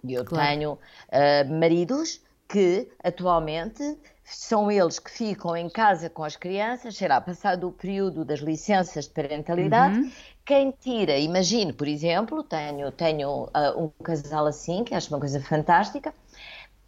Eu 0.08 0.24
claro. 0.24 0.48
tenho 0.48 0.72
uh, 0.72 1.58
maridos 1.58 2.20
que 2.48 2.88
atualmente 3.04 3.98
são 4.24 4.70
eles 4.70 4.98
que 4.98 5.10
ficam 5.10 5.56
em 5.56 5.68
casa 5.68 6.08
com 6.08 6.24
as 6.24 6.36
crianças, 6.36 6.96
será 6.96 7.20
passado 7.20 7.68
o 7.68 7.72
período 7.72 8.24
das 8.24 8.40
licenças 8.40 9.06
de 9.06 9.10
parentalidade, 9.10 9.98
uhum. 9.98 10.10
quem 10.44 10.70
tira, 10.70 11.16
imagino, 11.18 11.72
por 11.72 11.86
exemplo, 11.86 12.42
tenho, 12.42 12.90
tenho 12.92 13.44
uh, 13.44 13.84
um 13.84 13.88
casal 14.02 14.46
assim, 14.46 14.84
que 14.84 14.94
acho 14.94 15.08
uma 15.10 15.20
coisa 15.20 15.40
fantástica, 15.40 16.14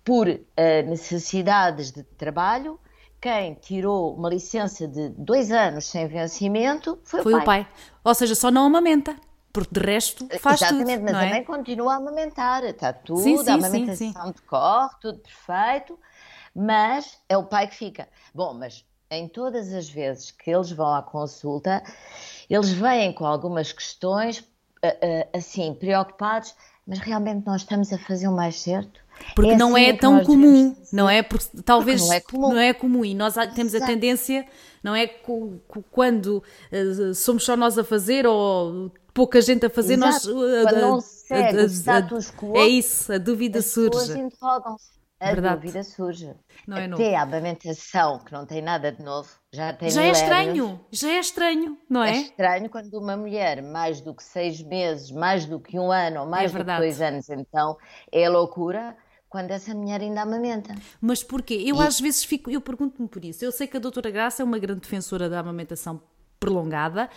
por 0.04 0.28
uh, 0.28 0.40
necessidades 0.86 1.90
de 1.90 2.02
trabalho, 2.02 2.78
quem 3.20 3.54
tirou 3.54 4.14
uma 4.14 4.30
licença 4.30 4.88
de 4.88 5.10
dois 5.10 5.52
anos 5.52 5.84
sem 5.84 6.06
vencimento 6.08 6.98
foi, 7.04 7.22
foi 7.22 7.34
o, 7.34 7.36
pai. 7.36 7.42
o 7.42 7.64
pai. 7.64 7.72
Ou 8.02 8.14
seja, 8.14 8.34
só 8.34 8.50
não 8.50 8.64
amamenta. 8.64 9.14
Porque 9.52 9.80
de 9.80 9.84
resto 9.84 10.26
faz 10.38 10.62
Exatamente, 10.62 10.98
tudo. 10.98 11.04
mas 11.04 11.12
não 11.12 11.20
também 11.20 11.40
é? 11.40 11.44
continua 11.44 11.94
a 11.94 11.96
amamentar, 11.96 12.64
está 12.64 12.92
tudo, 12.92 13.22
sim, 13.22 13.36
sim, 13.36 13.50
a 13.50 13.54
amamentação 13.54 14.32
decorre, 14.32 14.94
tudo 15.00 15.18
perfeito, 15.18 15.98
mas 16.54 17.18
é 17.28 17.36
o 17.36 17.44
pai 17.44 17.66
que 17.66 17.74
fica. 17.74 18.08
Bom, 18.32 18.54
mas 18.54 18.84
em 19.10 19.26
todas 19.26 19.72
as 19.72 19.88
vezes 19.88 20.30
que 20.30 20.50
eles 20.50 20.70
vão 20.70 20.94
à 20.94 21.02
consulta, 21.02 21.82
eles 22.48 22.70
vêm 22.70 23.12
com 23.12 23.26
algumas 23.26 23.72
questões, 23.72 24.44
assim, 25.32 25.74
preocupados, 25.74 26.54
mas 26.86 27.00
realmente 27.00 27.44
nós 27.44 27.62
estamos 27.62 27.92
a 27.92 27.98
fazer 27.98 28.28
o 28.28 28.32
mais 28.32 28.60
certo? 28.60 29.00
Porque 29.34 29.50
é 29.50 29.56
não 29.56 29.74
assim 29.76 29.84
é 29.84 29.92
tão 29.92 30.24
comum, 30.24 30.74
não 30.92 31.08
é? 31.08 31.22
Porque 31.22 31.44
talvez 31.64 32.00
não 32.00 32.12
é, 32.12 32.20
comum. 32.20 32.48
não 32.50 32.58
é 32.58 32.72
comum 32.72 33.04
e 33.04 33.14
nós 33.14 33.34
temos 33.54 33.74
Exato. 33.74 33.84
a 33.84 33.86
tendência, 33.86 34.46
não 34.82 34.94
é? 34.94 35.06
Quando 35.90 36.42
somos 37.14 37.44
só 37.44 37.56
nós 37.56 37.76
a 37.76 37.84
fazer 37.84 38.26
ou 38.26 38.90
pouca 39.20 39.42
gente 39.42 39.66
a 39.66 39.70
fazer, 39.70 39.94
Exato. 39.94 40.12
nós. 40.12 40.24
Uh, 40.24 40.62
Quando 40.62 40.80
não 40.80 41.00
segue 41.02 41.58
a, 41.58 41.60
a, 41.60 41.64
o 41.64 41.68
status 41.68 42.30
quo, 42.30 42.56
é 42.56 42.66
isso, 42.66 43.12
a 43.12 43.18
dúvida 43.18 43.58
as 43.58 43.66
surge. 43.66 44.18
interrogam-se. 44.18 44.98
A 45.20 45.26
Verdade. 45.26 45.56
dúvida 45.56 45.84
surge. 45.84 46.34
Não 46.66 46.78
é. 46.78 46.86
Até 46.86 47.14
a 47.14 47.22
amamentação, 47.22 48.18
que 48.20 48.32
não 48.32 48.46
tem 48.46 48.62
nada 48.62 48.90
de 48.90 49.02
novo, 49.02 49.28
já 49.52 49.74
tem 49.74 49.90
Já 49.90 50.04
é 50.04 50.10
estranho, 50.10 50.80
já 50.90 51.10
é 51.10 51.18
estranho, 51.18 51.76
não 51.90 52.02
é? 52.02 52.16
É 52.16 52.20
estranho 52.22 52.70
quando 52.70 52.94
uma 52.94 53.14
mulher, 53.18 53.62
mais 53.62 54.00
do 54.00 54.14
que 54.14 54.22
seis 54.22 54.62
meses, 54.62 55.10
mais 55.10 55.44
do 55.44 55.60
que 55.60 55.78
um 55.78 55.92
ano, 55.92 56.20
ou 56.20 56.26
mais 56.26 56.54
é 56.54 56.58
do 56.58 56.64
que 56.64 56.76
dois 56.78 57.02
anos, 57.02 57.28
então 57.28 57.76
é 58.10 58.26
loucura 58.26 58.96
quando 59.28 59.50
essa 59.50 59.74
mulher 59.74 60.00
ainda 60.00 60.22
amamenta. 60.22 60.74
Mas 60.98 61.22
porquê? 61.22 61.62
Eu 61.66 61.76
e... 61.76 61.86
às 61.86 62.00
vezes 62.00 62.24
fico, 62.24 62.50
eu 62.50 62.62
pergunto-me 62.62 63.06
por 63.06 63.22
isso. 63.22 63.44
Eu 63.44 63.52
sei 63.52 63.66
que 63.66 63.76
a 63.76 63.80
doutora 63.80 64.10
Graça 64.10 64.40
é 64.42 64.44
uma 64.44 64.58
grande 64.58 64.80
defensora 64.80 65.28
da 65.28 65.40
amamentação 65.40 66.00
prolongada 66.40 67.08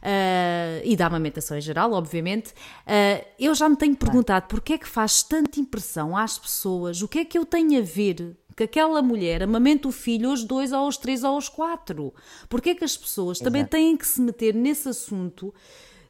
uh, 0.00 0.80
e 0.82 0.96
da 0.96 1.06
amamentação 1.06 1.56
em 1.56 1.60
geral, 1.60 1.92
obviamente. 1.92 2.50
Uh, 2.86 3.24
eu 3.38 3.54
já 3.54 3.68
me 3.68 3.76
tenho 3.76 3.94
perguntado 3.94 4.46
porque 4.48 4.72
é 4.72 4.78
que 4.78 4.88
faz 4.88 5.22
tanta 5.22 5.60
impressão 5.60 6.16
às 6.16 6.38
pessoas, 6.38 7.02
o 7.02 7.08
que 7.08 7.20
é 7.20 7.24
que 7.24 7.38
eu 7.38 7.44
tenho 7.44 7.78
a 7.78 7.84
ver 7.84 8.36
que 8.56 8.64
aquela 8.64 9.00
mulher 9.00 9.42
amamenta 9.42 9.86
o 9.86 9.92
filho 9.92 10.30
aos 10.30 10.42
dois, 10.42 10.72
ou 10.72 10.80
aos 10.80 10.96
três, 10.96 11.22
ou 11.22 11.34
aos 11.34 11.48
quatro? 11.48 12.12
Porque 12.48 12.70
é 12.70 12.74
que 12.74 12.84
as 12.84 12.96
pessoas 12.96 13.38
Exato. 13.38 13.44
também 13.44 13.64
têm 13.64 13.96
que 13.96 14.06
se 14.06 14.20
meter 14.20 14.54
nesse 14.54 14.88
assunto 14.88 15.54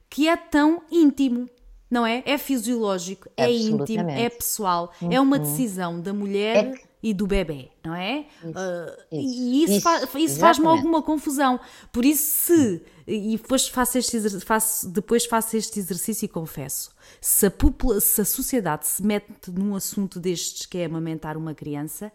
que 0.09 0.29
é 0.29 0.37
tão 0.37 0.83
íntimo? 0.91 1.49
não 1.91 2.07
é? 2.07 2.23
É 2.25 2.39
fisiológico, 2.39 3.29
é 3.37 3.51
íntimo, 3.51 4.09
é 4.09 4.29
pessoal, 4.29 4.93
uhum. 5.03 5.13
é 5.13 5.21
uma 5.21 5.37
uhum. 5.37 5.43
decisão 5.43 6.01
da 6.01 6.15
mulher 6.15 6.57
é 6.57 6.71
que... 6.71 6.90
e 7.03 7.15
do 7.15 7.27
bebê, 7.27 7.71
não 7.83 7.95
é? 7.95 8.27
Isso, 8.45 8.49
uh, 8.49 8.93
isso, 9.11 9.43
e 9.43 9.65
isso, 9.65 9.73
isso, 9.73 10.07
fa 10.07 10.21
isso 10.21 10.39
faz-me 10.39 10.67
alguma 10.67 11.03
confusão. 11.03 11.59
Por 11.91 12.05
isso, 12.05 12.47
se, 12.47 12.83
e 13.07 13.37
depois 13.37 13.69
faço, 13.69 13.99
este, 13.99 14.41
faço, 14.41 14.89
depois 14.89 15.25
faço 15.25 15.57
este 15.57 15.79
exercício 15.79 16.27
e 16.27 16.29
confesso, 16.29 16.91
se 17.21 17.47
a, 17.47 17.53
se 18.01 18.21
a 18.21 18.25
sociedade 18.25 18.87
se 18.87 19.03
mete 19.03 19.51
num 19.51 19.75
assunto 19.75 20.21
destes 20.21 20.67
que 20.67 20.79
é 20.79 20.85
amamentar 20.85 21.37
uma 21.37 21.55
criança, 21.55 22.13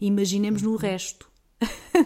imaginemos 0.00 0.62
uhum. 0.62 0.72
no 0.72 0.76
resto, 0.78 1.28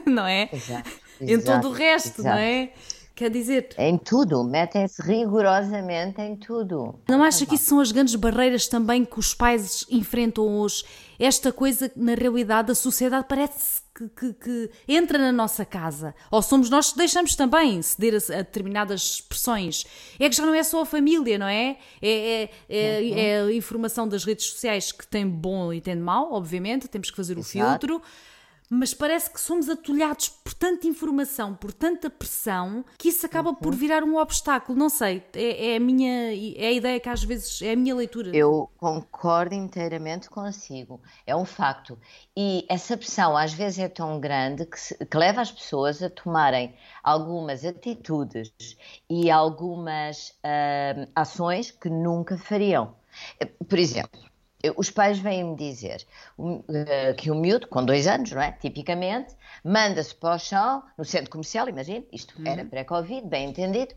não 0.07 0.27
é? 0.27 0.49
Exato, 0.53 0.91
em 1.21 1.41
todo 1.41 1.69
o 1.69 1.73
resto, 1.73 2.21
exato. 2.21 2.23
não 2.23 2.37
é? 2.37 2.73
Quer 3.14 3.31
dizer. 3.31 3.69
Em 3.76 3.99
tudo, 3.99 4.42
metem-se 4.42 5.02
rigorosamente 5.02 6.21
em 6.21 6.35
tudo. 6.35 6.99
Não 7.07 7.23
acha 7.23 7.45
que 7.45 7.57
isso 7.57 7.66
são 7.66 7.81
as 7.81 7.92
grandes 7.92 8.14
barreiras 8.14 8.66
também 8.66 9.04
que 9.04 9.19
os 9.19 9.35
pais 9.35 9.85
enfrentam 9.90 10.47
hoje? 10.47 10.83
Esta 11.19 11.52
coisa, 11.52 11.92
na 11.95 12.14
realidade, 12.14 12.73
a 12.73 12.75
sociedade 12.75 13.26
parece 13.28 13.83
que, 13.95 14.09
que, 14.09 14.33
que, 14.33 14.71
entra 14.88 15.19
na 15.19 15.31
nossa 15.31 15.64
casa. 15.64 16.14
Ou 16.31 16.40
somos 16.40 16.71
nós 16.71 16.92
que 16.92 16.99
deixamos 16.99 17.37
também 17.37 17.83
ceder 17.83 18.14
a, 18.14 18.35
a, 18.35 18.37
determinadas 18.38 19.02
expressões. 19.02 19.85
É 20.19 20.28
que 20.28 20.35
já 20.35 20.47
não 20.47 20.54
é 20.54 20.62
só 20.62 20.81
a 20.81 20.87
família, 20.87 21.38
não 21.38 21.47
é? 21.47 21.76
É, 22.00 22.09
é, 22.09 22.50
é, 22.69 23.00
uhum. 23.00 23.19
é 23.19 23.40
a 23.42 23.54
informação 23.54 24.09
das 24.09 24.25
redes 24.25 24.47
sociais 24.47 24.90
que 24.90 25.07
tem 25.07 25.28
bom 25.28 25.71
e 25.71 25.83
tem 25.83 25.97
mau, 25.97 26.33
obviamente, 26.33 26.88
temos 26.88 27.11
que 27.11 27.16
fazer 27.16 27.37
o 27.37 27.40
Exato. 27.40 27.50
filtro 27.50 28.02
mas 28.75 28.95
parece 28.95 29.29
que 29.29 29.38
somos 29.38 29.69
atolhados 29.69 30.31
por 30.31 30.55
tanta 30.55 30.87
informação, 30.87 31.55
por 31.55 31.75
tanta 31.75 32.09
pressão, 32.09 32.83
que 32.97 33.11
isso 33.11 33.26
acaba 33.26 33.50
uhum. 33.50 33.55
por 33.57 33.75
virar 33.75 34.02
um 34.02 34.17
obstáculo. 34.17 34.79
Não 34.79 34.88
sei, 34.88 35.23
é, 35.35 35.73
é, 35.73 35.76
a 35.76 35.81
minha 35.81 36.33
é 36.57 36.69
a 36.69 36.73
ideia 36.73 36.99
que 36.99 37.09
às 37.11 37.23
vezes 37.23 37.61
é 37.61 37.73
a 37.73 37.76
minha 37.76 37.95
leitura. 37.95 38.35
Eu 38.35 38.71
concordo 38.79 39.55
inteiramente 39.55 40.31
consigo, 40.31 41.02
é 41.26 41.37
um 41.37 41.45
facto. 41.45 41.99
E 42.35 42.64
essa 42.67 42.97
pressão 42.97 43.37
às 43.37 43.52
vezes 43.52 43.79
é 43.79 43.91
tão 43.91 44.19
grande 44.19 44.64
que, 44.64 44.81
se, 44.81 44.97
que 45.05 45.19
leva 45.19 45.43
as 45.43 45.52
pessoas 45.52 46.02
a 46.02 46.09
tomarem 46.09 46.75
algumas 47.02 47.67
atitudes 47.67 48.55
e 49.11 49.31
algumas 49.31 50.31
uh, 50.31 51.11
ações 51.14 51.71
que 51.71 51.91
nunca 51.91 52.38
fariam. 52.38 52.97
Por 53.69 53.79
exemplo, 53.79 54.32
os 54.76 54.90
pais 54.90 55.19
vêm-me 55.19 55.57
dizer 55.57 56.07
eh, 56.69 57.14
que 57.14 57.31
o 57.31 57.35
miúdo, 57.35 57.66
com 57.69 57.85
dois 57.85 58.07
anos, 58.07 58.31
não 58.31 58.40
é? 58.40 58.52
Tipicamente, 58.52 59.35
manda-se 59.64 60.14
para 60.14 60.37
o 60.37 60.38
chão, 60.38 60.83
no 60.97 61.04
centro 61.04 61.31
comercial, 61.31 61.69
imagina, 61.69 62.04
isto 62.12 62.38
uhum. 62.38 62.47
era 62.47 62.64
pré-Covid, 62.64 63.26
bem 63.26 63.50
entendido, 63.50 63.95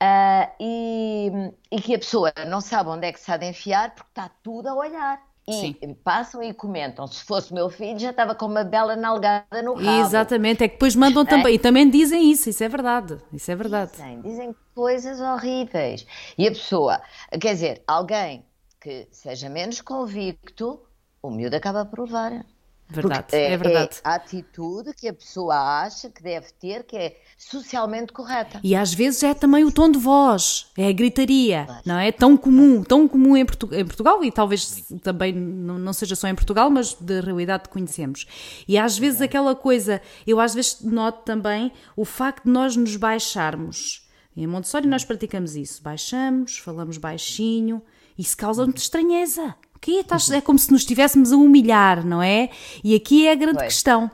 uh, 0.00 0.50
e, 0.58 1.30
e, 1.70 1.80
que 1.80 1.94
a 1.94 1.98
pessoa 1.98 2.32
não 2.48 2.60
sabe 2.60 2.88
onde 2.88 3.06
é 3.06 3.12
que 3.12 3.20
se 3.20 3.30
há 3.30 3.36
de 3.36 3.46
enfiar 3.46 3.94
porque 3.94 4.10
está 4.10 4.30
tudo 4.42 4.68
a 4.68 4.74
olhar. 4.74 5.30
E 5.48 5.52
Sim. 5.52 5.96
passam 6.04 6.42
e 6.42 6.54
comentam, 6.54 7.06
se 7.08 7.24
fosse 7.24 7.52
meu 7.52 7.68
filho 7.70 7.98
já 7.98 8.10
estava 8.10 8.36
com 8.36 8.46
uma 8.46 8.62
bela 8.62 8.94
nalgada 8.94 9.62
no 9.62 9.74
rabo. 9.74 10.06
Exatamente, 10.06 10.62
é 10.62 10.68
que 10.68 10.74
depois 10.74 10.94
mandam 10.94 11.22
é? 11.22 11.26
também, 11.26 11.54
e 11.54 11.58
também 11.58 11.90
dizem 11.90 12.30
isso, 12.30 12.48
isso 12.48 12.62
é 12.62 12.68
verdade, 12.68 13.18
isso 13.32 13.50
é 13.50 13.56
verdade. 13.56 13.90
Dizem, 13.92 14.20
dizem 14.20 14.56
coisas 14.74 15.18
horríveis. 15.18 16.06
E 16.38 16.46
a 16.46 16.50
pessoa, 16.50 17.00
quer 17.40 17.54
dizer, 17.54 17.82
alguém 17.86 18.44
que 18.80 19.06
seja 19.10 19.48
menos 19.48 19.80
convicto, 19.80 20.80
o 21.22 21.30
miúdo 21.30 21.56
acaba 21.56 21.84
por 21.84 22.00
levar. 22.00 22.44
Verdade, 22.92 23.26
é, 23.36 23.52
é, 23.52 23.56
verdade. 23.56 24.00
É 24.04 24.08
a 24.08 24.14
atitude 24.14 24.92
que 24.94 25.06
a 25.06 25.14
pessoa 25.14 25.54
acha 25.82 26.10
que 26.10 26.20
deve 26.20 26.48
ter, 26.58 26.82
que 26.82 26.96
é 26.96 27.16
socialmente 27.38 28.12
correta. 28.12 28.58
E 28.64 28.74
às 28.74 28.92
vezes 28.92 29.22
é 29.22 29.32
também 29.32 29.64
o 29.64 29.70
tom 29.70 29.90
de 29.90 29.98
voz, 29.98 30.66
é 30.76 30.88
a 30.88 30.92
gritaria, 30.92 31.66
claro. 31.66 31.82
não 31.86 31.98
é? 31.98 32.10
Tão 32.10 32.36
comum, 32.36 32.82
tão 32.82 33.06
comum 33.06 33.36
em, 33.36 33.46
Portu 33.46 33.68
em 33.72 33.84
Portugal 33.84 34.24
e 34.24 34.32
talvez 34.32 34.84
também 35.02 35.32
não 35.32 35.92
seja 35.92 36.16
só 36.16 36.26
em 36.26 36.34
Portugal, 36.34 36.68
mas 36.68 36.94
da 36.94 37.20
realidade 37.20 37.64
que 37.64 37.68
conhecemos. 37.70 38.26
E 38.66 38.76
às 38.76 38.98
vezes 38.98 39.20
é. 39.20 39.24
aquela 39.24 39.54
coisa, 39.54 40.02
eu 40.26 40.40
às 40.40 40.52
vezes 40.52 40.80
noto 40.80 41.22
também 41.24 41.72
o 41.96 42.04
facto 42.04 42.44
de 42.44 42.50
nós 42.50 42.74
nos 42.74 42.96
baixarmos. 42.96 44.08
Em 44.36 44.46
Montessori 44.48 44.88
nós 44.88 45.04
praticamos 45.04 45.54
isso, 45.54 45.80
baixamos, 45.80 46.58
falamos 46.58 46.98
baixinho, 46.98 47.80
isso 48.20 48.36
causa-nos 48.36 48.82
estranheza. 48.82 49.54
Que 49.80 50.04
é 50.32 50.40
como 50.42 50.58
se 50.58 50.70
nos 50.70 50.82
estivéssemos 50.82 51.32
a 51.32 51.36
humilhar, 51.36 52.04
não 52.04 52.22
é? 52.22 52.50
E 52.84 52.94
aqui 52.94 53.26
é 53.26 53.32
a 53.32 53.34
grande 53.34 53.58
pois. 53.58 53.74
questão. 53.74 54.10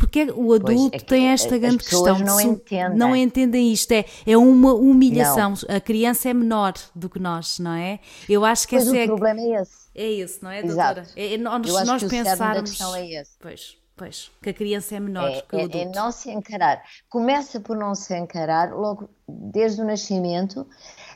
Porque 0.00 0.32
o 0.34 0.54
adulto 0.54 0.96
é 0.96 0.98
tem 0.98 1.28
esta 1.28 1.58
grande 1.58 1.84
questão. 1.84 2.18
Não 2.20 2.40
entendem. 2.40 2.96
não 2.96 3.14
entendem 3.14 3.70
isto. 3.70 3.92
É, 3.92 4.06
é 4.26 4.34
uma 4.34 4.72
humilhação. 4.72 5.50
Não. 5.50 5.76
A 5.76 5.78
criança 5.78 6.30
é 6.30 6.32
menor 6.32 6.72
do 6.94 7.10
que 7.10 7.18
nós, 7.18 7.58
não 7.58 7.74
é? 7.74 8.00
Eu 8.26 8.42
acho 8.46 8.66
que 8.66 8.76
pois 8.76 8.86
esse 8.86 8.96
o 8.96 8.98
é. 8.98 9.06
problema 9.06 9.40
é 9.40 9.60
esse. 9.60 9.80
É 9.94 10.10
esse, 10.10 10.42
não 10.42 10.50
é, 10.50 10.62
doutora? 10.62 11.00
Exato. 11.00 11.12
É, 11.16 11.36
nós, 11.36 11.68
Eu 11.68 11.76
acho 11.76 11.86
nós 11.86 12.02
que 12.02 12.08
pensarmos. 12.08 12.70
O 12.70 12.72
questão 12.72 12.96
é 12.96 13.10
esse. 13.10 13.32
Pois, 13.38 13.76
pois. 13.94 14.30
Que 14.42 14.48
a 14.48 14.54
criança 14.54 14.96
é 14.96 15.00
menor 15.00 15.28
é, 15.28 15.42
que 15.42 15.54
o 15.54 15.58
é, 15.58 15.64
adulto. 15.64 15.78
É 15.78 16.00
não 16.00 16.10
se 16.10 16.30
encarar. 16.30 16.82
Começa 17.10 17.60
por 17.60 17.76
não 17.76 17.94
se 17.94 18.16
encarar 18.16 18.72
logo 18.72 19.10
desde 19.28 19.82
o 19.82 19.84
nascimento. 19.84 20.66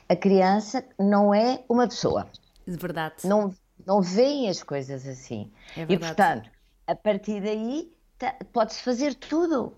A 0.07 0.15
criança 0.15 0.85
não 0.99 1.33
é 1.33 1.63
uma 1.67 1.87
pessoa. 1.87 2.27
Verdade. 2.67 3.15
Não, 3.23 3.51
não 3.85 4.01
veem 4.01 4.49
as 4.49 4.61
coisas 4.61 5.07
assim. 5.07 5.51
É 5.75 5.85
e, 5.89 5.97
portanto, 5.97 6.49
a 6.85 6.95
partir 6.95 7.41
daí 7.41 7.91
tá, 8.17 8.35
pode-se 8.53 8.83
fazer 8.83 9.15
tudo. 9.15 9.73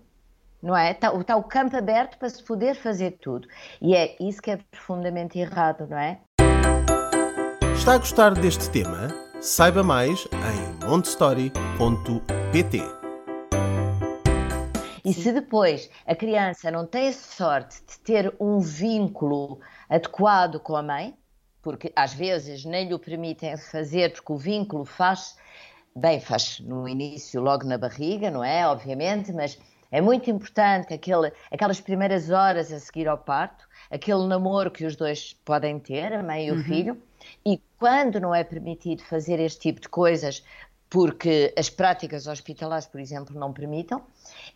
Não 0.62 0.76
é? 0.76 0.90
Está, 0.90 1.14
está 1.14 1.36
o 1.36 1.44
campo 1.44 1.76
aberto 1.76 2.18
para 2.18 2.28
se 2.28 2.42
poder 2.42 2.74
fazer 2.74 3.12
tudo. 3.12 3.48
E 3.80 3.94
é 3.94 4.16
isso 4.20 4.42
que 4.42 4.50
é 4.50 4.58
profundamente 4.70 5.38
errado, 5.38 5.86
não 5.88 5.96
é? 5.96 6.18
Está 7.74 7.94
a 7.94 7.98
gostar 7.98 8.34
deste 8.34 8.68
tema? 8.70 9.08
Saiba 9.40 9.84
mais 9.84 10.26
em 10.32 10.86
montestory.pt. 10.86 12.97
E 15.08 15.14
se 15.14 15.32
depois 15.32 15.90
a 16.06 16.14
criança 16.14 16.70
não 16.70 16.86
tem 16.86 17.08
a 17.08 17.12
sorte 17.12 17.80
de 17.86 17.98
ter 18.00 18.34
um 18.38 18.58
vínculo 18.60 19.58
adequado 19.88 20.60
com 20.60 20.76
a 20.76 20.82
mãe, 20.82 21.14
porque 21.62 21.90
às 21.96 22.12
vezes 22.12 22.64
nem 22.64 22.88
lhe 22.88 22.94
o 22.94 22.98
permitem 22.98 23.56
fazer, 23.56 24.12
porque 24.12 24.32
o 24.32 24.36
vínculo 24.36 24.84
faz, 24.84 25.36
bem, 25.96 26.20
faz 26.20 26.60
no 26.60 26.86
início, 26.86 27.40
logo 27.40 27.64
na 27.64 27.78
barriga, 27.78 28.30
não 28.30 28.44
é? 28.44 28.66
Obviamente, 28.66 29.32
mas 29.32 29.58
é 29.90 30.00
muito 30.00 30.30
importante 30.30 30.92
aquele, 30.92 31.32
aquelas 31.50 31.80
primeiras 31.80 32.30
horas 32.30 32.70
a 32.70 32.78
seguir 32.78 33.08
ao 33.08 33.16
parto, 33.16 33.66
aquele 33.90 34.26
namoro 34.26 34.70
que 34.70 34.84
os 34.84 34.94
dois 34.94 35.32
podem 35.44 35.78
ter, 35.78 36.12
a 36.12 36.22
mãe 36.22 36.48
e 36.48 36.50
o 36.50 36.56
uhum. 36.56 36.64
filho, 36.64 37.02
e 37.44 37.60
quando 37.78 38.20
não 38.20 38.34
é 38.34 38.44
permitido 38.44 39.02
fazer 39.02 39.40
este 39.40 39.60
tipo 39.60 39.80
de 39.80 39.88
coisas, 39.88 40.44
porque 40.90 41.52
as 41.56 41.68
práticas 41.68 42.26
hospitalares, 42.26 42.86
por 42.86 43.00
exemplo, 43.00 43.38
não 43.38 43.52
permitam, 43.52 44.02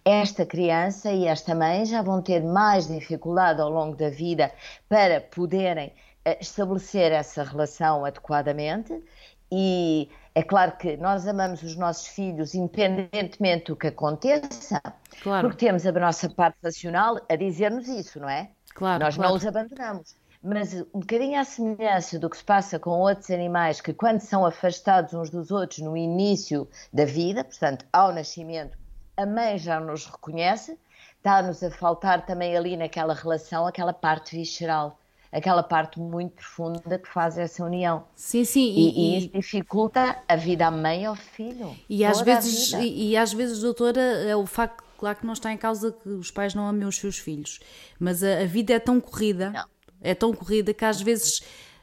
esta 0.05 0.45
criança 0.45 1.11
e 1.13 1.27
esta 1.27 1.55
mãe 1.55 1.85
já 1.85 2.03
vão 2.03 2.21
ter 2.21 2.43
mais 2.43 2.89
dificuldade 2.89 3.61
ao 3.61 3.71
longo 3.71 3.97
da 3.97 4.11
vida 4.11 4.53
para 4.89 5.21
poderem 5.21 5.93
estabelecer 6.41 7.13
essa 7.13 7.43
relação 7.43 8.05
adequadamente 8.05 9.03
e 9.51 10.09
é 10.35 10.43
claro 10.43 10.73
que 10.79 10.97
nós 10.97 11.27
amamos 11.27 11.63
os 11.63 11.77
nossos 11.77 12.07
filhos 12.07 12.55
independentemente 12.55 13.67
do 13.67 13.77
que 13.77 13.89
aconteça, 13.89 14.81
claro. 15.23 15.49
porque 15.49 15.67
temos 15.67 15.87
a 15.87 15.93
nossa 15.93 16.31
parte 16.31 16.57
racional 16.65 17.21
a 17.29 17.37
dizer-nos 17.37 17.87
isso, 17.87 18.19
não 18.19 18.31
é? 18.31 18.51
Claro, 18.75 19.05
nós 19.05 19.17
claro. 19.17 19.31
não 19.31 19.37
os 19.37 19.47
abandonamos. 19.47 20.17
Mas 20.43 20.75
um 20.95 21.01
bocadinho 21.01 21.39
à 21.39 21.45
semelhança 21.45 22.19
do 22.19 22.31
que 22.31 22.39
se 22.39 22.45
passa 22.45 22.79
com 22.79 22.91
outros 22.91 23.31
animais 23.31 23.81
que, 23.81 23.93
quando 23.93 24.21
são 24.21 24.45
afastados 24.45 25.13
uns 25.13 25.29
dos 25.29 25.51
outros 25.51 25.81
no 25.81 25.97
início 25.97 26.67
da 26.93 27.05
vida, 27.05 27.45
portanto, 27.45 27.85
ao 27.93 28.11
nascimento, 28.11 28.77
a 29.17 29.27
mãe 29.27 29.59
já 29.59 29.79
nos 29.81 30.07
reconhece, 30.07 30.79
está-nos 31.17 31.63
a 31.63 31.71
faltar 31.71 32.25
também 32.27 32.57
ali 32.57 32.77
naquela 32.77 33.15
relação 33.15 33.67
aquela 33.67 33.93
parte 33.93 34.37
visceral 34.37 34.99
aquela 35.33 35.63
parte 35.63 35.99
muito 35.99 36.35
profunda 36.35 36.99
que 36.99 37.09
faz 37.09 37.39
essa 37.39 37.65
união. 37.65 38.05
Sim, 38.15 38.45
sim. 38.45 38.71
E, 38.71 38.91
e, 38.91 39.15
e 39.15 39.19
isso 39.19 39.29
dificulta 39.29 40.23
a 40.29 40.37
vida 40.37 40.67
à 40.67 40.71
mãe 40.71 41.03
e 41.03 41.07
ao 41.07 41.17
filho. 41.17 41.75
E 41.89 42.05
às 42.05 42.21
vezes, 42.21 42.73
e, 42.75 43.11
e, 43.11 43.17
às 43.17 43.33
vezes, 43.33 43.61
doutora, 43.61 44.01
é 44.01 44.37
o 44.37 44.45
facto, 44.45 44.85
claro 44.99 45.19
que 45.19 45.27
não 45.27 45.33
está 45.33 45.51
em 45.51 45.57
causa 45.57 45.91
que 45.91 46.09
os 46.11 46.31
pais 46.31 46.55
não 46.55 46.69
amem 46.69 46.87
os 46.87 46.97
seus 46.97 47.19
filhos, 47.19 47.61
mas 47.99 48.23
a, 48.23 48.43
a 48.43 48.45
vida 48.45 48.75
é 48.75 48.79
tão 48.79 49.01
corrida, 49.01 49.51
não. 49.51 49.65
é 50.03 50.15
tão 50.15 50.35
corrida 50.35 50.75
que 50.75 50.85
às 50.85 51.01
vezes 51.01 51.43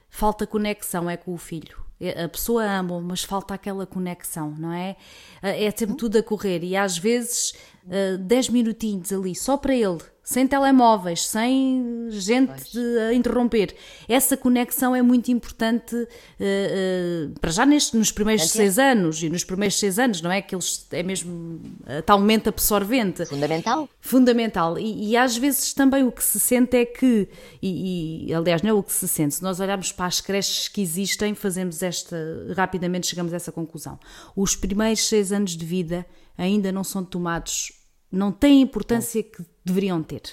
falta 0.10 0.46
conexão 0.46 1.10
é 1.10 1.18
com 1.18 1.34
o 1.34 1.38
filho. 1.38 1.89
É, 2.00 2.24
a 2.24 2.30
pessoa 2.30 2.64
ama, 2.64 3.02
mas 3.02 3.24
falta 3.24 3.54
aquela 3.54 3.86
conexão, 3.86 4.56
não 4.58 4.72
é? 4.72 4.96
É 5.42 5.70
sempre 5.72 5.96
tudo 5.96 6.18
a 6.18 6.24
correr 6.24 6.64
e 6.64 6.76
às 6.76 6.98
vezes 6.98 7.54
10 8.22 8.50
minutinhos 8.50 9.12
ali 9.12 9.36
só 9.36 9.58
para 9.58 9.74
ele 9.76 10.00
sem 10.30 10.46
telemóveis, 10.46 11.26
sem 11.26 12.08
gente 12.12 12.78
a 13.10 13.16
interromper. 13.16 13.76
Essa 14.08 14.38
conexão 14.38 14.96
é 14.96 15.02
muito 15.02 15.32
importante 15.32 15.96
uh, 15.96 16.04
uh, 16.04 17.40
para 17.42 17.50
já 17.50 17.66
neste, 17.66 17.98
nos 17.98 18.12
primeiros 18.12 18.44
Antes 18.44 18.54
seis 18.54 18.78
é. 18.78 18.92
anos 18.92 19.24
e 19.24 19.28
nos 19.28 19.44
primeiros 19.44 19.80
seis 19.80 19.98
anos, 19.98 20.22
não 20.22 20.32
é? 20.32 20.40
Que 20.40 20.54
eles 20.54 20.86
é 20.92 21.02
mesmo 21.02 21.60
uh, 21.82 22.04
talmente 22.06 22.48
absorvente. 22.48 23.26
Fundamental. 23.26 23.90
Fundamental. 24.00 24.78
E, 24.78 25.10
e, 25.10 25.18
às 25.18 25.36
vezes 25.36 25.74
também 25.74 26.04
o 26.04 26.12
que 26.12 26.24
se 26.24 26.40
sente 26.40 26.78
é 26.78 26.86
que, 26.86 27.28
e, 27.60 28.28
e, 28.28 28.34
aliás, 28.36 28.62
não 28.62 28.70
é 28.70 28.74
o 28.74 28.84
que 28.84 28.94
se 28.94 29.08
sente, 29.08 29.34
se 29.34 29.42
nós 29.42 29.60
olharmos 29.60 29.92
para 29.92 30.06
as 30.06 30.22
creches 30.22 30.68
que 30.68 30.80
existem, 30.80 31.34
fazemos 31.34 31.82
esta, 31.82 32.16
rapidamente 32.56 33.08
chegamos 33.08 33.34
a 33.34 33.38
essa 33.38 33.52
conclusão. 33.52 34.00
Os 34.36 34.56
primeiros 34.56 35.08
seis 35.08 35.32
anos 35.32 35.58
de 35.58 35.66
vida 35.66 36.06
ainda 36.38 36.72
não 36.72 36.84
são 36.84 37.04
tomados 37.04 37.79
não 38.12 38.32
têm 38.32 38.60
a 38.60 38.64
importância 38.64 39.22
que 39.24 39.44
deveriam 39.64 40.02
ter. 40.02 40.24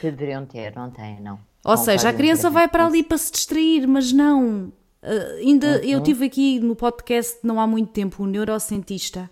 Que 0.00 0.10
deveriam 0.10 0.46
ter, 0.46 0.74
não 0.74 0.90
têm, 0.90 1.20
não. 1.20 1.38
Ou 1.64 1.76
não 1.76 1.84
seja, 1.84 2.08
a 2.08 2.12
criança 2.12 2.48
vai 2.48 2.68
para 2.68 2.86
ali 2.86 3.02
para 3.02 3.18
se 3.18 3.32
distrair, 3.32 3.86
mas 3.86 4.12
não. 4.12 4.72
Uh, 5.02 5.36
ainda 5.38 5.78
uhum. 5.78 5.84
eu 5.84 6.02
tive 6.02 6.26
aqui 6.26 6.58
no 6.58 6.74
podcast 6.74 7.38
não 7.44 7.60
há 7.60 7.66
muito 7.66 7.92
tempo 7.92 8.24
um 8.24 8.26
neurocientista 8.26 9.30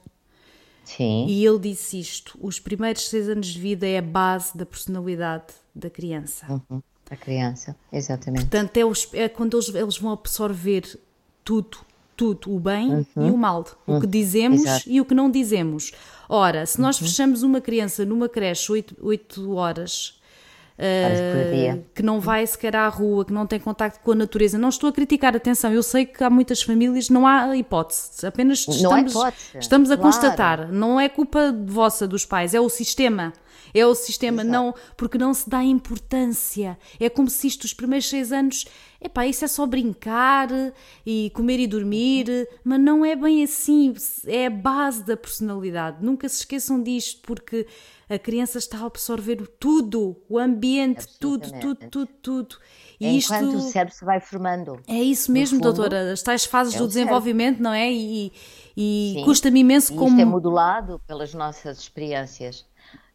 Sim. 0.87 1.27
E 1.27 1.45
ele 1.45 1.59
disse 1.59 1.99
isto: 1.99 2.39
os 2.41 2.61
primeiros 2.61 3.09
seis 3.09 3.29
anos 3.29 3.49
de 3.49 3.61
vida 3.61 3.87
é 3.87 3.99
a 3.99 4.03
base 4.03 4.57
da 4.57 4.65
personalidade 4.65 5.47
da 5.75 5.91
criança. 5.91 6.47
Uhum. 6.49 6.81
A 7.11 7.17
criança, 7.17 7.77
exatamente. 7.93 8.43
Portanto, 8.43 8.77
é, 8.77 8.85
os, 8.85 9.09
é 9.13 9.29
quando 9.29 9.57
eles, 9.57 9.75
eles, 9.75 9.99
vão 9.99 10.13
absorver 10.13 10.99
tudo, 11.45 11.79
tudo, 12.17 12.55
o 12.55 12.59
bem 12.59 13.07
uhum. 13.17 13.27
e 13.29 13.31
o 13.31 13.37
mal, 13.37 13.65
uhum. 13.87 13.99
o 13.99 14.01
que 14.01 14.07
dizemos 14.07 14.63
Exato. 14.63 14.85
e 14.89 15.01
o 15.01 15.05
que 15.05 15.15
não 15.15 15.31
dizemos. 15.31 15.93
Ora, 16.29 16.67
se 16.67 16.81
nós 16.81 17.01
uhum. 17.01 17.07
fechamos 17.07 17.43
uma 17.43 17.61
criança 17.61 18.05
numa 18.05 18.29
creche 18.29 18.73
8, 18.73 18.97
8 19.01 19.55
horas, 19.55 20.17
Uh, 20.79 21.83
que 21.95 22.03
não 22.03 22.21
vai 22.21 22.47
sequer 22.47 22.77
à 22.77 22.87
rua, 22.87 23.25
que 23.25 23.33
não 23.33 23.47
tem 23.47 23.59
contacto 23.59 23.99
com 24.01 24.13
a 24.13 24.15
natureza. 24.15 24.59
Não 24.59 24.69
estou 24.69 24.91
a 24.91 24.93
criticar, 24.93 25.35
atenção, 25.35 25.73
eu 25.73 25.83
sei 25.83 26.05
que 26.05 26.23
há 26.23 26.29
muitas 26.29 26.61
famílias, 26.61 27.09
não 27.09 27.27
há 27.27 27.57
hipótese, 27.57 28.27
apenas 28.27 28.59
estamos, 28.69 29.13
hipótese. 29.13 29.59
estamos 29.59 29.91
a 29.91 29.97
claro. 29.97 30.13
constatar, 30.13 30.71
não 30.71 31.01
é 31.01 31.09
culpa 31.09 31.51
vossa 31.65 32.07
dos 32.07 32.27
pais, 32.27 32.53
é 32.53 32.61
o 32.61 32.69
sistema. 32.69 33.33
É 33.77 33.87
o 33.87 33.95
sistema, 33.95 34.43
Exato. 34.43 34.53
não, 34.53 34.75
porque 34.97 35.19
não 35.19 35.35
se 35.35 35.49
dá 35.49 35.63
importância. 35.63 36.79
É 36.99 37.11
como 37.11 37.29
se 37.29 37.47
isto, 37.47 37.65
os 37.65 37.75
primeiros 37.75 38.09
seis 38.09 38.33
anos, 38.33 38.65
epá, 39.01 39.27
isso 39.27 39.45
é 39.45 39.49
só 39.49 39.67
brincar 39.67 40.49
e 41.05 41.31
comer 41.35 41.61
e 41.61 41.67
dormir, 41.67 42.27
mas 42.65 42.81
não 42.81 43.05
é 43.05 43.15
bem 43.15 43.45
assim, 43.45 43.95
é 44.27 44.47
a 44.47 44.51
base 44.51 45.05
da 45.05 45.17
personalidade. 45.17 46.05
Nunca 46.05 46.29
se 46.29 46.39
esqueçam 46.39 46.83
disto, 46.83 47.21
porque 47.23 47.67
a 48.09 48.19
criança 48.19 48.59
está 48.59 48.79
a 48.79 48.87
absorver 48.87 49.47
tudo, 49.59 50.17
o 50.29 50.39
ambiente, 50.39 51.07
tudo, 51.19 51.51
tudo, 51.61 51.91
tudo, 51.91 52.11
tudo. 52.23 52.57
E 52.99 53.07
Enquanto 53.09 53.45
isto... 53.45 53.59
o 53.59 53.61
cérebro 53.61 53.95
se 53.95 54.05
vai 54.05 54.21
formando. 54.21 54.81
É 54.87 55.03
isso 55.03 55.31
mesmo, 55.31 55.59
fundo, 55.59 55.73
doutora, 55.73 56.13
as 56.13 56.23
tais 56.23 56.45
fases 56.45 56.75
é 56.75 56.79
do 56.79 56.87
desenvolvimento, 56.87 57.59
cérebro. 57.59 57.65
não 57.65 57.73
é? 57.73 57.93
E, 57.93 58.33
e 58.77 59.23
custa-me 59.25 59.61
imenso 59.61 59.93
e 59.93 59.97
como. 59.97 60.11
Isto 60.11 60.21
é 60.21 60.25
modulado 60.25 61.01
pelas 61.07 61.35
nossas 61.35 61.79
experiências 61.79 62.65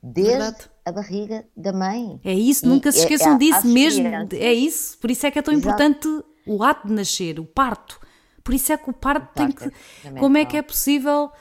desde 0.02 0.32
Verdade. 0.32 0.70
a 0.86 0.92
barriga 0.92 1.46
da 1.56 1.72
mãe. 1.72 2.20
É 2.24 2.34
isso, 2.34 2.66
e 2.66 2.70
nunca 2.70 2.92
se 2.92 3.00
é, 3.00 3.02
esqueçam 3.04 3.34
é, 3.34 3.36
é, 3.36 3.38
disso 3.38 3.68
mesmo. 3.68 4.08
É 4.34 4.54
isso, 4.54 4.98
por 4.98 5.12
isso 5.12 5.26
é 5.26 5.32
que 5.32 5.40
é 5.40 5.42
tão 5.42 5.54
Exato. 5.54 5.68
importante 5.68 6.08
o 6.46 6.64
ato 6.64 6.88
de 6.88 6.94
nascer, 6.94 7.40
o 7.40 7.46
parto. 7.46 8.00
Por 8.44 8.54
isso 8.54 8.74
é 8.74 8.78
que 8.78 8.90
o 8.90 8.94
parto 8.94 9.34
tem 9.36 9.52
que. 9.52 9.72
Como 10.20 10.38
é 10.38 10.46
que 10.46 10.58
é 10.58 10.62
possível 10.62 11.32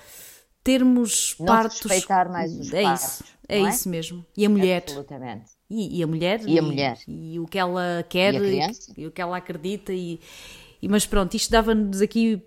termos 0.63 1.35
não 1.39 1.47
partos. 1.47 1.81
respeitar 1.81 2.29
mais 2.29 2.53
os 2.53 2.73
é 2.73 2.83
partos, 2.83 3.05
isso, 3.05 3.25
é, 3.49 3.59
é, 3.59 3.69
isso 3.69 3.89
mesmo. 3.89 4.25
E 4.37 4.45
a 4.45 4.51
mulher. 4.51 4.83
Absolutamente. 4.83 5.51
E, 5.69 5.99
e 5.99 6.03
a 6.03 6.07
mulher. 6.07 6.41
E, 6.47 6.59
a 6.59 6.63
mulher. 6.63 6.99
E, 7.07 7.41
o 7.41 7.47
que 7.47 7.59
ela 7.59 8.05
quer 8.09 8.35
e, 8.35 8.61
e, 8.97 9.07
o 9.07 9.11
que 9.11 9.23
ela 9.23 9.37
acredita. 9.37 9.93
E, 9.93 10.21
e 10.83 10.89
mas 10.89 11.07
pronto, 11.07 11.35
isto 11.35 11.51
dava-nos 11.51 12.01
aqui 12.01 12.43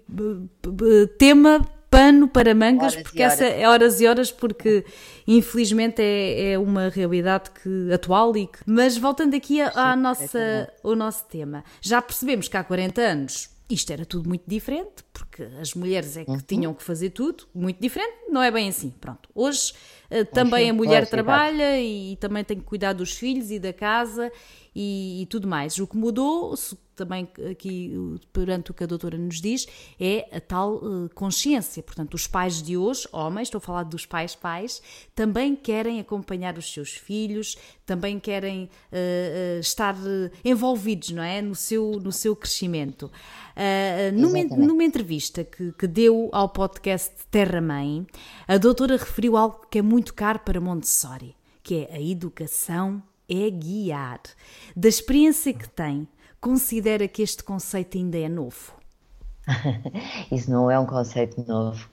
tema 1.17 1.65
pano 1.93 2.27
para 2.27 2.55
mangas, 2.55 2.93
horas 2.93 3.03
porque 3.03 3.21
essa 3.21 3.45
é 3.45 3.67
horas 3.67 4.01
e 4.01 4.07
horas, 4.07 4.31
porque 4.31 4.83
infelizmente 5.27 6.01
é, 6.01 6.53
é 6.53 6.59
uma 6.59 6.89
realidade 6.89 7.51
que, 7.51 7.93
atual 7.93 8.35
e 8.35 8.47
que. 8.47 8.59
Mas 8.65 8.97
voltando 8.97 9.35
aqui 9.35 9.61
à 9.61 9.95
nossa, 9.95 10.71
ao 10.83 10.95
nosso 10.95 11.25
tema, 11.25 11.63
já 11.81 12.01
percebemos 12.01 12.47
que 12.47 12.57
há 12.57 12.63
40 12.63 13.01
anos 13.01 13.53
isto 13.69 13.91
era 13.91 14.05
tudo 14.05 14.27
muito 14.27 14.43
diferente, 14.45 15.03
porque 15.11 15.43
as 15.59 15.73
mulheres 15.73 16.17
é 16.17 16.25
que 16.25 16.31
uhum. 16.31 16.39
tinham 16.45 16.73
que 16.73 16.83
fazer 16.83 17.09
tudo, 17.09 17.45
muito 17.55 17.81
diferente, 17.81 18.13
não 18.29 18.41
é 18.41 18.51
bem 18.51 18.69
assim. 18.69 18.91
Pronto. 19.01 19.29
Hoje 19.33 19.73
uh, 20.11 20.25
também 20.25 20.69
a 20.69 20.73
mulher 20.73 21.07
trabalha 21.07 21.79
e 21.79 22.15
também 22.17 22.43
tem 22.43 22.57
que 22.57 22.63
cuidar 22.63 22.93
dos 22.93 23.13
filhos 23.13 23.49
e 23.51 23.59
da 23.59 23.73
casa 23.73 24.31
e, 24.75 25.21
e 25.21 25.25
tudo 25.27 25.47
mais. 25.47 25.77
O 25.77 25.87
que 25.87 25.97
mudou, 25.97 26.55
também 26.95 27.27
aqui 27.49 27.93
perante 28.31 28.71
o 28.71 28.73
que 28.73 28.83
a 28.83 28.87
doutora 28.87 29.17
nos 29.17 29.41
diz, 29.41 29.67
é 29.99 30.27
a 30.31 30.39
tal 30.39 30.75
uh, 30.75 31.09
consciência. 31.13 31.81
Portanto, 31.83 32.13
os 32.13 32.27
pais 32.27 32.61
de 32.61 32.77
hoje, 32.77 33.07
homens, 33.11 33.47
estou 33.47 33.59
a 33.59 33.61
falar 33.61 33.83
dos 33.83 34.05
pais 34.05 34.35
pais, 34.35 34.81
também 35.15 35.55
querem 35.55 35.99
acompanhar 35.99 36.57
os 36.57 36.71
seus 36.71 36.91
filhos, 36.91 37.57
também 37.85 38.19
querem 38.19 38.63
uh, 38.63 38.67
uh, 38.67 39.59
estar 39.59 39.95
envolvidos, 40.43 41.11
não 41.11 41.23
é, 41.23 41.41
no 41.41 41.55
seu, 41.55 41.99
no 42.03 42.11
seu 42.11 42.35
crescimento. 42.35 43.11
Numa, 44.15 44.43
numa, 44.43 44.83
entrevista 44.83 45.43
que, 45.43 45.71
que 45.73 45.85
deu 45.85 46.27
ao 46.31 46.49
podcast 46.49 47.13
Terra 47.29 47.61
Mãe, 47.61 48.07
a 48.47 48.57
doutora 48.57 48.97
referiu 48.97 49.37
algo 49.37 49.67
que 49.69 49.77
é 49.77 49.81
muito 49.81 50.11
caro 50.15 50.39
para 50.39 50.59
Montessori, 50.59 51.35
que 51.61 51.85
é 51.87 51.95
a 51.95 52.01
educação 52.01 53.03
é 53.33 53.49
guiar. 53.49 54.21
Da 54.75 54.87
experiência 54.87 55.53
que 55.53 55.67
tem, 55.69 56.07
considera 56.39 57.07
que 57.07 57.21
este 57.21 57.43
conceito 57.43 57.97
ainda 57.97 58.17
é 58.17 58.29
novo? 58.29 58.73
isso 60.31 60.49
não 60.51 60.69
é 60.69 60.79
um 60.79 60.85
conceito 60.85 61.43
novo. 61.47 61.89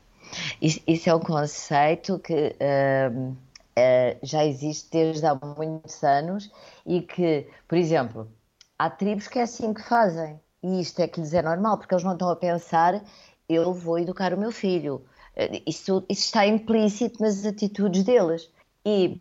Isso, 0.60 0.80
isso 0.86 1.10
é 1.10 1.14
um 1.14 1.20
conceito 1.20 2.18
que 2.18 2.56
uh, 2.60 3.30
uh, 3.30 4.18
já 4.22 4.44
existe 4.44 4.90
desde 4.90 5.26
há 5.26 5.34
muitos 5.34 6.02
anos 6.02 6.50
e 6.86 7.02
que, 7.02 7.48
por 7.66 7.76
exemplo, 7.76 8.30
há 8.78 8.88
tribos 8.90 9.28
que 9.28 9.38
é 9.38 9.42
assim 9.42 9.72
que 9.74 9.82
fazem. 9.82 10.40
E 10.62 10.80
isto 10.80 11.00
é 11.00 11.08
que 11.08 11.20
lhes 11.20 11.32
é 11.32 11.42
normal, 11.42 11.78
porque 11.78 11.94
eles 11.94 12.04
não 12.04 12.12
estão 12.12 12.28
a 12.30 12.36
pensar, 12.36 13.02
eu 13.48 13.72
vou 13.72 13.98
educar 13.98 14.32
o 14.34 14.38
meu 14.38 14.52
filho. 14.52 15.04
Uh, 15.36 15.62
isso, 15.66 16.04
isso 16.08 16.24
está 16.24 16.46
implícito 16.46 17.22
nas 17.22 17.44
atitudes 17.44 18.04
deles. 18.04 18.50
E, 18.84 19.20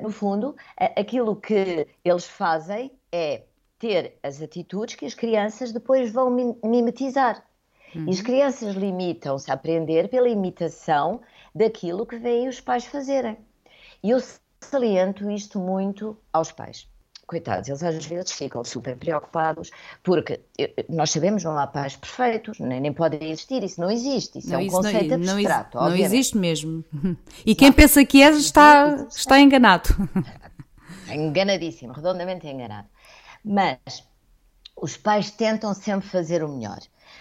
no 0.00 0.10
fundo, 0.10 0.54
aquilo 0.76 1.34
que 1.36 1.86
eles 2.04 2.26
fazem 2.26 2.92
é 3.10 3.42
ter 3.78 4.18
as 4.22 4.40
atitudes 4.40 4.94
que 4.94 5.04
as 5.04 5.14
crianças 5.14 5.72
depois 5.72 6.12
vão 6.12 6.30
mimetizar. 6.64 7.44
Uhum. 7.94 8.06
E 8.06 8.10
as 8.10 8.18
uhum. 8.18 8.24
crianças 8.24 8.74
limitam-se 8.74 9.50
a 9.50 9.54
aprender 9.54 10.08
pela 10.08 10.28
imitação 10.28 11.20
daquilo 11.54 12.06
que 12.06 12.16
veem 12.16 12.48
os 12.48 12.60
pais 12.60 12.84
fazerem. 12.84 13.36
E 14.02 14.10
eu 14.10 14.18
saliento 14.60 15.30
isto 15.30 15.58
muito 15.58 16.16
aos 16.32 16.50
pais. 16.50 16.88
Coitados, 17.26 17.68
eles 17.68 17.82
às 17.82 18.04
vezes 18.04 18.32
ficam 18.32 18.62
super 18.64 18.96
preocupados 18.96 19.70
porque 20.02 20.40
nós 20.88 21.10
sabemos 21.10 21.42
não 21.42 21.58
há 21.58 21.66
pais 21.66 21.96
perfeitos, 21.96 22.58
nem, 22.58 22.80
nem 22.80 22.92
podem 22.92 23.30
existir, 23.30 23.62
isso 23.62 23.80
não 23.80 23.90
existe, 23.90 24.38
isso 24.38 24.50
não, 24.50 24.56
é 24.56 24.62
um 24.62 24.66
isso 24.66 24.76
conceito 24.76 25.16
não, 25.18 25.34
abstrato. 25.34 25.78
Não, 25.78 25.88
não 25.88 25.96
existe 25.96 26.36
mesmo. 26.36 26.84
E 27.46 27.54
quem 27.54 27.72
pensa 27.72 28.04
que 28.04 28.22
é 28.22 28.30
está, 28.30 29.06
está 29.10 29.40
enganado. 29.40 29.88
Enganadíssimo, 31.08 31.92
redondamente 31.92 32.46
enganado. 32.46 32.88
Mas 33.44 33.78
os 34.76 34.96
pais 34.96 35.30
tentam 35.30 35.74
sempre 35.74 36.08
fazer 36.08 36.42
o 36.42 36.48
melhor. 36.48 36.78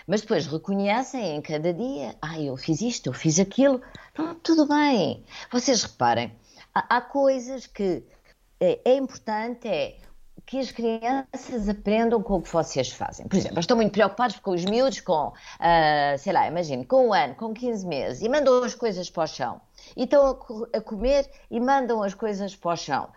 Mas 0.07 0.21
depois 0.21 0.47
reconhecem 0.47 1.35
em 1.35 1.41
cada 1.41 1.73
dia: 1.73 2.15
ah, 2.21 2.39
eu 2.39 2.57
fiz 2.57 2.81
isto, 2.81 3.07
eu 3.07 3.13
fiz 3.13 3.39
aquilo. 3.39 3.81
Tudo 4.41 4.67
bem. 4.67 5.23
Vocês 5.51 5.83
reparem, 5.83 6.33
há, 6.73 6.97
há 6.97 7.01
coisas 7.01 7.67
que 7.67 8.03
é, 8.63 8.79
é, 8.85 8.95
importante 8.95 9.67
é 9.67 9.97
que 10.45 10.57
as 10.57 10.71
crianças 10.71 11.67
aprendam 11.67 12.23
com 12.23 12.35
o 12.35 12.41
que 12.41 12.51
vocês 12.51 12.89
fazem. 12.89 13.27
Por 13.27 13.35
exemplo, 13.35 13.59
estão 13.59 13.75
muito 13.75 13.91
preocupados 13.91 14.37
com 14.39 14.51
os 14.51 14.63
miúdos 14.63 15.01
com, 15.01 15.27
uh, 15.27 16.17
sei 16.17 16.31
lá, 16.31 16.47
imagine, 16.47 16.85
com 16.85 17.07
um 17.07 17.13
ano, 17.13 17.35
com 17.35 17.53
15 17.53 17.85
meses, 17.85 18.21
e 18.21 18.29
mandam 18.29 18.63
as 18.63 18.73
coisas 18.73 19.09
para 19.09 19.23
o 19.23 19.27
chão. 19.27 19.61
E 19.97 20.03
estão 20.03 20.25
a, 20.73 20.77
a 20.77 20.81
comer 20.81 21.29
e 21.51 21.59
mandam 21.59 22.01
as 22.01 22.13
coisas 22.13 22.55
para 22.55 22.71
o 22.71 22.77
chão. 22.77 23.09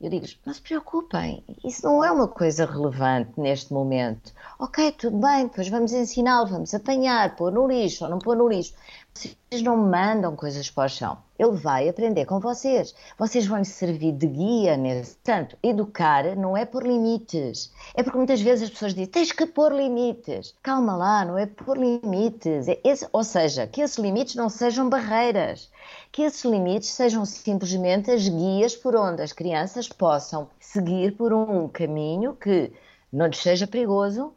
Eu 0.00 0.10
digo 0.10 0.26
não 0.44 0.52
se 0.52 0.60
preocupem, 0.60 1.44
isso 1.64 1.84
não 1.84 2.04
é 2.04 2.10
uma 2.10 2.28
coisa 2.28 2.64
relevante 2.66 3.38
neste 3.38 3.72
momento. 3.72 4.32
Ok, 4.58 4.92
tudo 4.92 5.18
bem, 5.18 5.46
depois 5.46 5.68
vamos 5.68 5.92
ensiná-lo, 5.92 6.46
vamos 6.46 6.74
apanhar, 6.74 7.34
pôr 7.36 7.50
no 7.52 7.66
lixo 7.66 8.04
ou 8.04 8.10
não 8.10 8.18
pôr 8.18 8.36
no 8.36 8.48
lixo. 8.48 8.74
Vocês 9.14 9.62
não 9.62 9.76
mandam 9.76 10.36
coisas 10.36 10.70
para 10.70 10.86
o 10.86 10.88
chão. 10.88 11.25
Ele 11.38 11.52
vai 11.52 11.88
aprender 11.88 12.24
com 12.24 12.40
vocês. 12.40 12.94
Vocês 13.18 13.46
vão 13.46 13.62
servir 13.64 14.12
de 14.12 14.26
guia 14.26 14.76
nesse. 14.76 15.16
Portanto, 15.16 15.56
educar 15.62 16.36
não 16.36 16.56
é 16.56 16.64
por 16.64 16.82
limites. 16.82 17.72
É 17.94 18.02
porque 18.02 18.18
muitas 18.18 18.40
vezes 18.40 18.64
as 18.64 18.70
pessoas 18.70 18.92
dizem 18.94 19.06
tens 19.06 19.32
que 19.32 19.46
pôr 19.46 19.72
limites. 19.72 20.54
Calma 20.62 20.96
lá, 20.96 21.24
não 21.24 21.38
é 21.38 21.46
por 21.46 21.76
limites. 21.76 22.68
É 22.68 22.80
esse, 22.84 23.06
ou 23.12 23.24
seja, 23.24 23.66
que 23.66 23.80
esses 23.80 23.98
limites 23.98 24.34
não 24.34 24.48
sejam 24.48 24.88
barreiras 24.88 25.70
que 26.16 26.22
esses 26.22 26.44
limites 26.44 26.88
sejam 26.88 27.24
simplesmente 27.24 28.10
as 28.10 28.26
guias 28.26 28.74
por 28.74 28.96
onde 28.96 29.22
as 29.22 29.32
crianças 29.32 29.86
possam 29.86 30.48
seguir 30.58 31.12
por 31.12 31.32
um 31.32 31.68
caminho 31.68 32.34
que 32.34 32.72
não 33.12 33.26
lhes 33.26 33.38
seja 33.38 33.66
perigoso, 33.66 34.32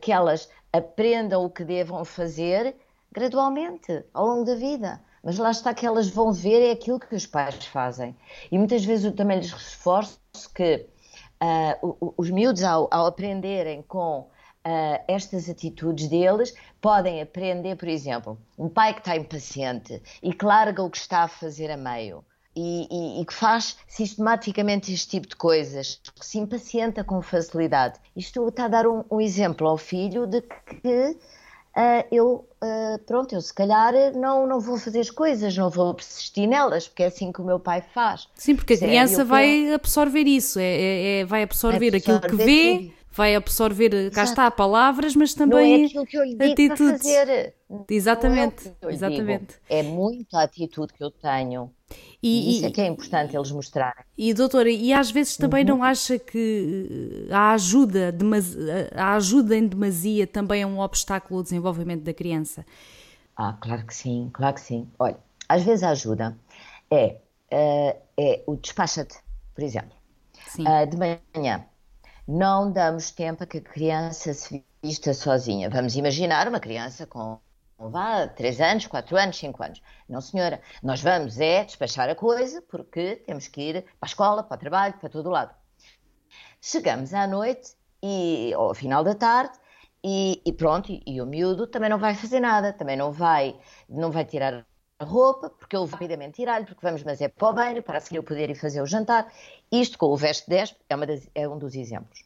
que 0.00 0.12
elas 0.12 0.48
aprendam 0.72 1.44
o 1.44 1.50
que 1.50 1.64
devam 1.64 2.04
fazer 2.04 2.74
gradualmente, 3.12 4.04
ao 4.12 4.26
longo 4.26 4.44
da 4.44 4.54
vida. 4.54 5.00
Mas 5.22 5.38
lá 5.38 5.50
está 5.50 5.74
que 5.74 5.86
elas 5.86 6.08
vão 6.08 6.32
ver 6.32 6.62
é 6.62 6.70
aquilo 6.70 6.98
que 6.98 7.14
os 7.14 7.26
pais 7.26 7.66
fazem. 7.66 8.16
E 8.50 8.56
muitas 8.56 8.84
vezes 8.84 9.04
eu 9.04 9.12
também 9.12 9.38
lhes 9.38 9.52
reforço 9.52 10.18
que 10.54 10.86
uh, 11.42 12.14
os 12.16 12.30
miúdos, 12.30 12.62
ao, 12.62 12.88
ao 12.90 13.06
aprenderem 13.06 13.82
com 13.82 14.20
uh, 14.20 15.04
estas 15.06 15.48
atitudes 15.48 16.08
deles, 16.08 16.54
podem 16.80 17.20
aprender, 17.20 17.76
por 17.76 17.88
exemplo, 17.88 18.38
um 18.58 18.68
pai 18.68 18.94
que 18.94 19.00
está 19.00 19.16
impaciente 19.16 20.02
e 20.22 20.32
que 20.32 20.44
larga 20.44 20.82
o 20.82 20.90
que 20.90 20.98
está 20.98 21.22
a 21.24 21.28
fazer 21.28 21.70
a 21.70 21.76
meio. 21.76 22.24
E, 22.56 22.88
e, 22.90 23.20
e, 23.22 23.24
que 23.24 23.32
faz 23.32 23.78
sistematicamente 23.86 24.92
este 24.92 25.10
tipo 25.10 25.28
de 25.28 25.36
coisas, 25.36 26.00
que 26.18 26.26
se 26.26 26.36
impacienta 26.36 27.04
com 27.04 27.22
facilidade. 27.22 28.00
Isto 28.14 28.48
está 28.48 28.64
a 28.64 28.68
dar 28.68 28.88
um, 28.88 29.04
um 29.08 29.20
exemplo 29.20 29.68
ao 29.68 29.78
filho 29.78 30.26
de 30.26 30.42
que 30.42 31.16
uh, 31.76 32.06
eu, 32.10 32.48
uh, 32.62 32.98
pronto, 33.06 33.34
eu 33.34 33.40
se 33.40 33.52
calhar 33.52 33.92
não, 34.14 34.46
não 34.46 34.60
vou 34.60 34.76
fazer 34.78 35.00
as 35.00 35.10
coisas, 35.10 35.56
não 35.56 35.70
vou 35.70 35.94
persistir 35.94 36.48
nelas, 36.48 36.88
porque 36.88 37.02
é 37.02 37.06
assim 37.06 37.32
que 37.32 37.40
o 37.40 37.44
meu 37.44 37.58
pai 37.58 37.82
faz. 37.94 38.28
Sim, 38.34 38.56
porque 38.56 38.74
a 38.74 38.78
criança 38.78 39.24
vai 39.24 39.72
absorver 39.72 40.24
isso, 40.26 40.58
é, 40.58 40.64
é, 40.64 41.20
é 41.20 41.24
vai 41.24 41.42
absorver, 41.42 41.94
absorver, 41.94 41.96
aquilo 41.96 42.20
que 42.20 42.44
vê. 42.44 42.78
Tudo 42.78 43.00
vai 43.12 43.34
absorver, 43.34 43.92
Exato. 43.92 44.14
cá 44.14 44.24
está, 44.24 44.50
palavras, 44.50 45.16
mas 45.16 45.34
também 45.34 45.78
não 45.78 45.84
é 45.84 45.86
aquilo 45.86 46.06
que 46.06 46.16
eu 46.16 46.22
lhe 46.22 46.36
digo 46.36 46.52
atitudes. 46.52 47.02
Para 47.02 47.26
fazer. 47.26 47.54
Exatamente, 47.88 48.72
é 48.80 48.92
exatamente. 48.92 49.46
Digo. 49.46 49.60
É 49.68 49.82
muito 49.82 50.34
a 50.36 50.42
atitude 50.42 50.92
que 50.92 51.02
eu 51.02 51.10
tenho. 51.10 51.70
E, 52.22 52.28
e 52.28 52.56
isso 52.56 52.66
é 52.66 52.70
que 52.70 52.80
é 52.80 52.86
importante 52.86 53.34
eles 53.34 53.50
mostrarem. 53.50 54.04
E 54.16 54.34
doutora, 54.34 54.70
e 54.70 54.92
às 54.92 55.10
vezes 55.10 55.36
também 55.36 55.64
uhum. 55.64 55.76
não 55.76 55.84
acha 55.84 56.18
que 56.18 57.26
a 57.30 57.52
ajuda, 57.52 58.14
a 58.94 59.14
ajuda 59.14 59.56
em 59.56 59.66
demasia 59.66 60.26
também 60.26 60.62
é 60.62 60.66
um 60.66 60.78
obstáculo 60.80 61.38
ao 61.38 61.42
desenvolvimento 61.42 62.02
da 62.02 62.12
criança? 62.12 62.64
Ah, 63.36 63.56
claro 63.58 63.86
que 63.86 63.94
sim, 63.94 64.28
claro 64.32 64.54
que 64.54 64.60
sim. 64.60 64.86
Olha, 64.98 65.16
às 65.48 65.62
vezes 65.62 65.82
a 65.82 65.90
ajuda 65.90 66.36
é, 66.90 67.16
uh, 67.52 68.00
é 68.18 68.42
o 68.46 68.56
despacha-te, 68.56 69.16
por 69.54 69.64
exemplo. 69.64 69.96
Uh, 70.58 70.86
de 70.86 70.96
manhã, 70.96 71.64
não 72.28 72.70
damos 72.70 73.10
tempo 73.10 73.44
a 73.44 73.46
que 73.46 73.58
a 73.58 73.60
criança 73.62 74.34
se 74.34 74.62
vista 74.82 75.14
sozinha. 75.14 75.70
Vamos 75.70 75.96
imaginar 75.96 76.48
uma 76.48 76.60
criança 76.60 77.06
com 77.06 77.38
vá, 77.88 78.28
3 78.28 78.60
anos, 78.60 78.86
4 78.86 79.16
anos, 79.16 79.38
5 79.38 79.62
anos. 79.62 79.82
Não, 80.08 80.20
senhora, 80.20 80.60
nós 80.82 81.00
vamos 81.00 81.38
é 81.40 81.64
despachar 81.64 82.10
a 82.10 82.14
coisa 82.14 82.60
porque 82.62 83.16
temos 83.24 83.48
que 83.48 83.60
ir 83.62 83.82
para 83.82 83.90
a 84.02 84.06
escola, 84.06 84.42
para 84.42 84.56
o 84.56 84.58
trabalho, 84.58 84.94
para 84.94 85.08
todo 85.08 85.26
o 85.28 85.30
lado. 85.30 85.54
Chegamos 86.60 87.14
à 87.14 87.26
noite 87.26 87.74
e, 88.02 88.52
ao 88.54 88.74
final 88.74 89.02
da 89.02 89.14
tarde 89.14 89.58
e, 90.04 90.40
e 90.44 90.52
pronto, 90.52 90.90
e, 90.90 91.02
e, 91.06 91.20
o 91.20 91.26
miúdo 91.26 91.66
também 91.66 91.88
não 91.88 91.98
vai 91.98 92.14
fazer 92.14 92.40
nada, 92.40 92.72
também 92.72 92.96
não 92.96 93.12
vai, 93.12 93.58
não 93.88 94.10
vai 94.10 94.24
tirar 94.24 94.66
a 94.98 95.04
roupa, 95.04 95.48
porque 95.48 95.76
eu 95.76 95.86
vou 95.86 95.88
rapidamente 95.88 96.36
tirar-lhe, 96.36 96.66
porque 96.66 96.80
vamos, 96.82 97.02
mas 97.02 97.20
é 97.20 97.28
para 97.28 97.48
o 97.48 97.52
banho, 97.54 97.82
para 97.82 98.00
seguir 98.00 98.16
eu 98.16 98.22
poder 98.22 98.50
ir 98.50 98.54
fazer 98.54 98.82
o 98.82 98.86
jantar. 98.86 99.32
Isto 99.72 99.96
com 99.96 100.06
o 100.06 100.16
veste 100.16 100.48
10 100.48 100.76
é, 100.88 101.06
das, 101.06 101.30
é 101.34 101.48
um 101.48 101.58
dos 101.58 101.74
exemplos. 101.74 102.24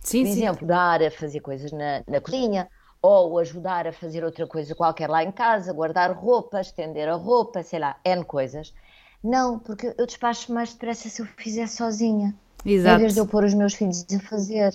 Sim, 0.00 0.22
Por 0.22 0.26
sim. 0.26 0.32
exemplo, 0.32 0.66
dar 0.66 1.02
a 1.02 1.10
fazer 1.10 1.40
coisas 1.40 1.72
na, 1.72 2.02
na 2.06 2.20
cozinha, 2.20 2.68
ou 3.00 3.38
ajudar 3.38 3.86
a 3.86 3.92
fazer 3.92 4.24
outra 4.24 4.46
coisa 4.46 4.74
qualquer 4.74 5.08
lá 5.08 5.22
em 5.22 5.30
casa, 5.30 5.72
guardar 5.72 6.12
roupa, 6.12 6.60
estender 6.60 7.08
a 7.08 7.14
roupa, 7.14 7.62
sei 7.62 7.78
lá, 7.78 7.96
N 8.04 8.24
coisas. 8.24 8.74
Não, 9.22 9.58
porque 9.58 9.94
eu 9.96 10.06
despacho 10.06 10.52
mais 10.52 10.72
depressa 10.72 11.08
se 11.08 11.22
eu 11.22 11.26
fizer 11.36 11.66
sozinha. 11.66 12.34
Exato. 12.64 12.96
Em 12.96 13.00
vez 13.00 13.14
de 13.14 13.20
eu 13.20 13.26
pôr 13.26 13.44
os 13.44 13.54
meus 13.54 13.74
filhos 13.74 14.04
a 14.14 14.18
fazer. 14.20 14.74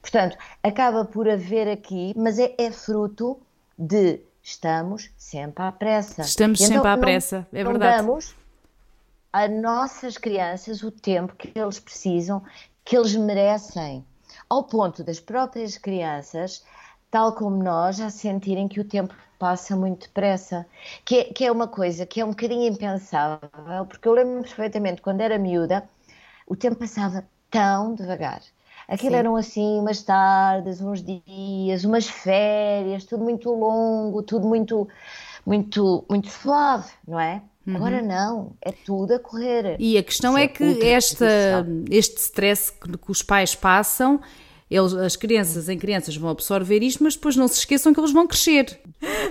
Portanto, 0.00 0.36
acaba 0.62 1.04
por 1.04 1.28
haver 1.28 1.68
aqui, 1.68 2.12
mas 2.16 2.38
é, 2.38 2.54
é 2.56 2.70
fruto 2.70 3.38
de 3.76 4.20
estamos 4.42 5.10
sempre 5.16 5.64
à 5.64 5.72
pressa. 5.72 6.22
Estamos 6.22 6.60
então, 6.60 6.76
sempre 6.76 6.88
à 6.88 6.96
pressa, 6.96 7.46
é 7.52 7.64
verdade. 7.64 8.02
Não 8.02 8.06
damos 8.06 8.34
a 9.36 9.48
nossas 9.48 10.16
crianças 10.16 10.82
o 10.82 10.90
tempo 10.90 11.36
que 11.36 11.52
eles 11.54 11.78
precisam, 11.78 12.42
que 12.82 12.96
eles 12.96 13.14
merecem, 13.14 14.02
ao 14.48 14.64
ponto 14.64 15.04
das 15.04 15.20
próprias 15.20 15.76
crianças, 15.76 16.64
tal 17.10 17.32
como 17.32 17.62
nós, 17.62 17.96
já 17.96 18.10
sentirem 18.10 18.68
que 18.68 18.80
o 18.80 18.84
tempo 18.84 19.14
passa 19.38 19.76
muito 19.76 20.06
depressa, 20.06 20.66
que 21.04 21.18
é, 21.18 21.24
que 21.24 21.44
é 21.44 21.52
uma 21.52 21.68
coisa 21.68 22.06
que 22.06 22.20
é 22.20 22.24
um 22.24 22.30
bocadinho 22.30 22.66
impensável, 22.72 23.48
porque 23.88 24.08
eu 24.08 24.12
lembro-me 24.12 24.42
perfeitamente, 24.42 25.02
quando 25.02 25.20
era 25.20 25.38
miúda, 25.38 25.84
o 26.46 26.56
tempo 26.56 26.76
passava 26.76 27.24
tão 27.50 27.94
devagar. 27.94 28.40
Aquilo 28.88 29.12
Sim. 29.12 29.18
eram 29.18 29.36
assim 29.36 29.80
umas 29.80 30.02
tardes, 30.02 30.80
uns 30.80 31.02
dias, 31.02 31.84
umas 31.84 32.06
férias, 32.06 33.04
tudo 33.04 33.24
muito 33.24 33.50
longo, 33.50 34.22
tudo 34.22 34.46
muito, 34.46 34.88
muito, 35.44 36.04
muito 36.08 36.28
suave, 36.30 36.90
não 37.06 37.18
é? 37.18 37.42
Uhum. 37.66 37.76
Agora 37.76 38.00
não, 38.00 38.52
é 38.62 38.70
tudo 38.70 39.14
a 39.14 39.18
correr. 39.18 39.76
E 39.80 39.98
a 39.98 40.02
questão 40.04 40.38
é, 40.38 40.44
é 40.44 40.48
que 40.48 40.84
esta, 40.84 41.66
este 41.90 42.18
stress 42.18 42.70
que, 42.70 42.96
que 42.96 43.10
os 43.10 43.22
pais 43.22 43.56
passam 43.56 44.20
eles, 44.70 44.92
as 44.94 45.14
crianças 45.14 45.68
em 45.68 45.78
crianças 45.78 46.16
vão 46.16 46.30
absorver 46.30 46.82
isto, 46.82 47.02
mas 47.02 47.14
depois 47.14 47.36
não 47.36 47.46
se 47.46 47.58
esqueçam 47.58 47.94
que 47.94 48.00
eles 48.00 48.12
vão 48.12 48.26
crescer. 48.26 48.80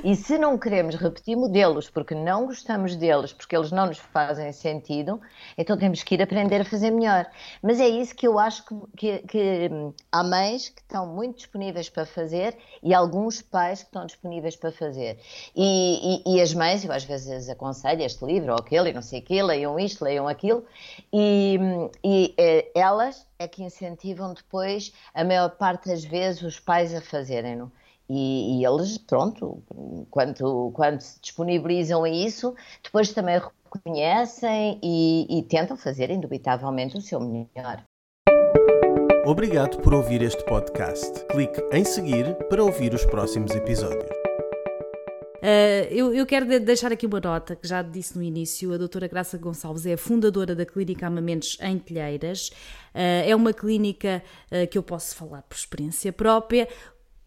E 0.03 0.15
se 0.15 0.37
não 0.37 0.57
queremos 0.57 0.95
repetir 0.95 1.35
modelos 1.35 1.89
porque 1.89 2.15
não 2.15 2.45
gostamos 2.45 2.95
deles, 2.95 3.33
porque 3.33 3.55
eles 3.55 3.71
não 3.71 3.87
nos 3.87 3.97
fazem 3.97 4.51
sentido, 4.53 5.19
então 5.57 5.77
temos 5.77 6.03
que 6.03 6.15
ir 6.15 6.21
aprender 6.21 6.61
a 6.61 6.65
fazer 6.65 6.91
melhor. 6.91 7.25
Mas 7.61 7.79
é 7.79 7.87
isso 7.87 8.15
que 8.15 8.27
eu 8.27 8.39
acho 8.39 8.63
que, 8.63 8.75
que, 8.95 9.19
que 9.27 9.69
há 10.11 10.23
mães 10.23 10.69
que 10.69 10.81
estão 10.81 11.05
muito 11.07 11.37
disponíveis 11.37 11.89
para 11.89 12.05
fazer 12.05 12.57
e 12.81 12.93
alguns 12.93 13.41
pais 13.41 13.81
que 13.81 13.87
estão 13.87 14.05
disponíveis 14.05 14.55
para 14.55 14.71
fazer. 14.71 15.19
E, 15.55 16.21
e, 16.25 16.35
e 16.35 16.41
as 16.41 16.53
mães, 16.53 16.85
eu 16.85 16.91
às 16.91 17.03
vezes 17.03 17.49
aconselho 17.49 18.03
este 18.03 18.23
livro 18.23 18.51
ou 18.51 18.59
aquele, 18.59 18.91
e 18.91 18.93
não 18.93 19.01
sei 19.01 19.19
o 19.19 19.23
quê, 19.23 19.43
leiam 19.43 19.77
isto, 19.79 20.03
leiam 20.03 20.27
aquilo, 20.27 20.63
e, 21.11 21.59
e 22.03 22.33
eh, 22.37 22.71
elas 22.75 23.25
é 23.39 23.47
que 23.47 23.63
incentivam 23.63 24.33
depois, 24.33 24.93
a 25.13 25.23
maior 25.23 25.49
parte 25.49 25.89
das 25.89 26.03
vezes, 26.03 26.41
os 26.41 26.59
pais 26.59 26.93
a 26.93 27.01
fazerem-no. 27.01 27.71
E, 28.09 28.59
e, 28.59 28.65
eles, 28.65 28.97
pronto, 28.97 29.63
quando, 30.11 30.71
quando 30.73 31.01
se 31.01 31.19
disponibilizam 31.19 32.03
a 32.03 32.09
isso, 32.09 32.55
depois 32.83 33.11
também 33.11 33.41
reconhecem 33.73 34.79
e, 34.83 35.25
e 35.39 35.43
tentam 35.43 35.75
fazer, 35.75 36.11
indubitavelmente, 36.11 36.97
o 36.97 37.01
seu 37.01 37.19
melhor. 37.19 37.83
Obrigado 39.25 39.79
por 39.79 39.93
ouvir 39.93 40.21
este 40.21 40.43
podcast. 40.45 41.25
Clique 41.25 41.59
em 41.71 41.83
seguir 41.83 42.35
para 42.47 42.63
ouvir 42.63 42.93
os 42.93 43.03
próximos 43.05 43.55
episódios. 43.55 44.14
Uh, 45.45 45.93
eu, 45.93 46.11
eu, 46.11 46.25
quero 46.25 46.59
deixar 46.59 46.91
aqui 46.91 47.05
uma 47.05 47.19
nota 47.19 47.55
que 47.55 47.67
já 47.67 47.83
disse 47.83 48.17
no 48.17 48.23
início: 48.23 48.73
a 48.73 48.77
doutora 48.77 49.07
Graça 49.07 49.37
Gonçalves 49.37 49.85
é 49.85 49.93
a 49.93 49.97
fundadora 49.97 50.55
da 50.55 50.65
Clínica 50.65 51.05
Amamentos 51.05 51.55
em 51.61 51.77
Telheiras. 51.77 52.49
Uh, 52.95 53.21
é 53.27 53.35
uma 53.35 53.53
clínica 53.53 54.23
uh, 54.51 54.67
que 54.67 54.75
eu 54.75 54.81
posso 54.81 55.15
falar 55.15 55.43
por 55.43 55.55
experiência 55.55 56.11
própria 56.11 56.67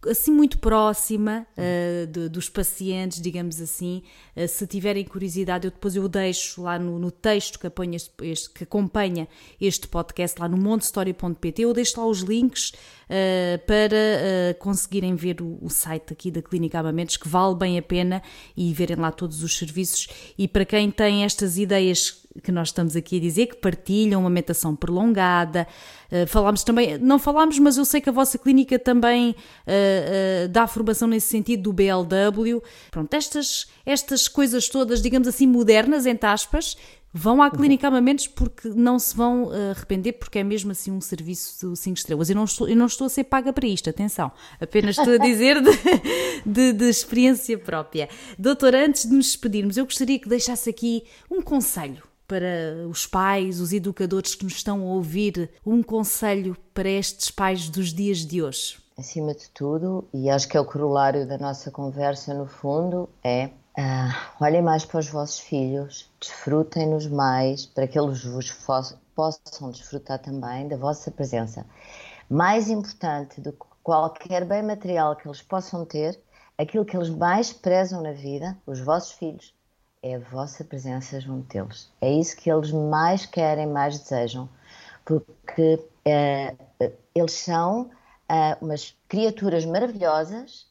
assim 0.06 0.30
muito 0.30 0.58
próxima 0.58 1.46
uh, 1.56 2.06
de, 2.06 2.28
dos 2.28 2.48
pacientes, 2.48 3.20
digamos 3.20 3.60
assim. 3.60 4.02
Uh, 4.36 4.46
se 4.46 4.66
tiverem 4.66 5.04
curiosidade, 5.04 5.66
eu 5.66 5.70
depois 5.70 5.96
eu 5.96 6.08
deixo 6.08 6.62
lá 6.62 6.78
no, 6.78 6.98
no 6.98 7.10
texto 7.10 7.58
que, 7.58 7.66
este, 7.94 8.12
este, 8.22 8.50
que, 8.50 8.64
acompanha 8.64 9.26
este 9.60 9.88
podcast, 9.88 10.40
lá 10.40 10.48
no 10.48 10.56
montestoria.pt, 10.56 11.62
eu 11.62 11.72
deixo 11.72 12.00
lá 12.00 12.06
os 12.06 12.20
links 12.20 12.72
uh, 13.08 13.58
para 13.66 14.54
conseguirem 14.58 15.14
ver 15.14 15.40
o, 15.40 15.58
o, 15.60 15.68
site 15.68 16.12
aqui 16.12 16.30
da 16.30 16.42
Clínica 16.42 16.78
Amamentos, 16.78 17.16
que 17.16 17.28
vale 17.28 17.54
bem 17.54 17.78
a 17.78 17.82
pena, 17.82 18.22
e 18.56 18.72
verem 18.72 18.96
lá 18.96 19.10
todos 19.10 19.42
os 19.42 19.56
serviços. 19.56 20.08
E 20.36 20.46
para 20.46 20.64
quem 20.64 20.90
tem 20.90 21.24
estas 21.24 21.58
ideias 21.58 22.28
que 22.42 22.52
nós 22.52 22.68
estamos 22.68 22.96
aqui 22.96 23.16
a 23.16 23.20
dizer, 23.20 23.46
que 23.46 23.56
partilham 23.56 24.20
uma 24.20 24.28
amamentação 24.28 24.74
prolongada. 24.76 25.66
Uh, 26.10 26.26
falámos 26.26 26.62
também, 26.62 26.98
não 26.98 27.18
falámos, 27.18 27.58
mas 27.58 27.76
eu 27.76 27.84
sei 27.84 28.00
que 28.00 28.08
a 28.08 28.12
vossa 28.12 28.38
clínica 28.38 28.78
também 28.78 29.30
uh, 29.30 29.34
uh, 29.34 30.48
dá 30.48 30.66
formação 30.66 31.08
nesse 31.08 31.28
sentido 31.28 31.64
do 31.64 31.72
BLW. 31.72 32.62
Pronto, 32.90 33.12
estas, 33.14 33.66
estas 33.84 34.28
coisas 34.28 34.68
todas, 34.68 35.02
digamos 35.02 35.28
assim, 35.28 35.46
modernas, 35.46 36.06
entre 36.06 36.28
aspas, 36.28 36.76
Vão 37.12 37.42
à 37.42 37.50
Clínica 37.50 37.88
Amamentos 37.88 38.26
porque 38.26 38.68
não 38.68 38.98
se 38.98 39.16
vão 39.16 39.50
arrepender, 39.70 40.12
porque 40.12 40.38
é 40.38 40.44
mesmo 40.44 40.72
assim 40.72 40.90
um 40.90 41.00
serviço 41.00 41.70
de 41.70 41.76
5 41.78 41.96
estrelas. 41.96 42.28
Eu 42.28 42.36
não, 42.36 42.44
estou, 42.44 42.68
eu 42.68 42.76
não 42.76 42.86
estou 42.86 43.06
a 43.06 43.10
ser 43.10 43.24
paga 43.24 43.52
para 43.52 43.66
isto, 43.66 43.88
atenção. 43.88 44.30
Apenas 44.60 44.98
estou 44.98 45.14
a 45.14 45.18
dizer 45.18 45.60
de, 45.62 45.70
de, 46.44 46.72
de 46.72 46.84
experiência 46.84 47.58
própria. 47.58 48.08
Doutora, 48.38 48.84
antes 48.84 49.08
de 49.08 49.14
nos 49.14 49.26
despedirmos, 49.26 49.76
eu 49.76 49.84
gostaria 49.84 50.18
que 50.18 50.28
deixasse 50.28 50.68
aqui 50.68 51.04
um 51.30 51.40
conselho 51.40 52.02
para 52.28 52.86
os 52.88 53.06
pais, 53.06 53.58
os 53.58 53.72
educadores 53.72 54.34
que 54.34 54.44
nos 54.44 54.56
estão 54.56 54.82
a 54.82 54.92
ouvir, 54.92 55.50
um 55.64 55.82
conselho 55.82 56.54
para 56.74 56.88
estes 56.88 57.30
pais 57.30 57.70
dos 57.70 57.92
dias 57.92 58.18
de 58.18 58.42
hoje? 58.42 58.76
Acima 58.98 59.32
de 59.32 59.48
tudo, 59.50 60.04
e 60.12 60.28
acho 60.28 60.46
que 60.46 60.56
é 60.56 60.60
o 60.60 60.64
corolário 60.64 61.26
da 61.26 61.38
nossa 61.38 61.70
conversa 61.70 62.34
no 62.34 62.46
fundo, 62.46 63.08
é 63.24 63.50
uh, 63.78 64.44
olhem 64.44 64.60
mais 64.60 64.84
para 64.84 64.98
os 64.98 65.08
vossos 65.08 65.38
filhos, 65.38 66.10
desfrutem-nos 66.20 67.06
mais, 67.06 67.64
para 67.64 67.86
que 67.86 67.98
eles 67.98 68.24
vos 68.24 68.50
possam 69.14 69.70
desfrutar 69.70 70.18
também 70.18 70.66
da 70.66 70.76
vossa 70.76 71.10
presença. 71.10 71.64
Mais 72.28 72.68
importante 72.68 73.40
do 73.40 73.52
que 73.52 73.64
qualquer 73.82 74.44
bem 74.44 74.62
material 74.62 75.16
que 75.16 75.28
eles 75.28 75.40
possam 75.40 75.84
ter, 75.84 76.20
aquilo 76.58 76.84
que 76.84 76.96
eles 76.96 77.08
mais 77.08 77.52
prezam 77.52 78.02
na 78.02 78.12
vida, 78.12 78.58
os 78.66 78.80
vossos 78.80 79.12
filhos, 79.12 79.54
é 80.02 80.16
a 80.16 80.18
vossa 80.18 80.64
presença 80.64 81.20
junto 81.20 81.48
deles. 81.48 81.90
É 82.00 82.10
isso 82.12 82.36
que 82.36 82.50
eles 82.50 82.70
mais 82.70 83.26
querem, 83.26 83.66
mais 83.66 83.98
desejam, 83.98 84.48
porque 85.04 85.84
é, 86.04 86.54
eles 87.14 87.32
são 87.32 87.90
é, 88.28 88.56
umas 88.60 88.94
criaturas 89.08 89.64
maravilhosas 89.64 90.67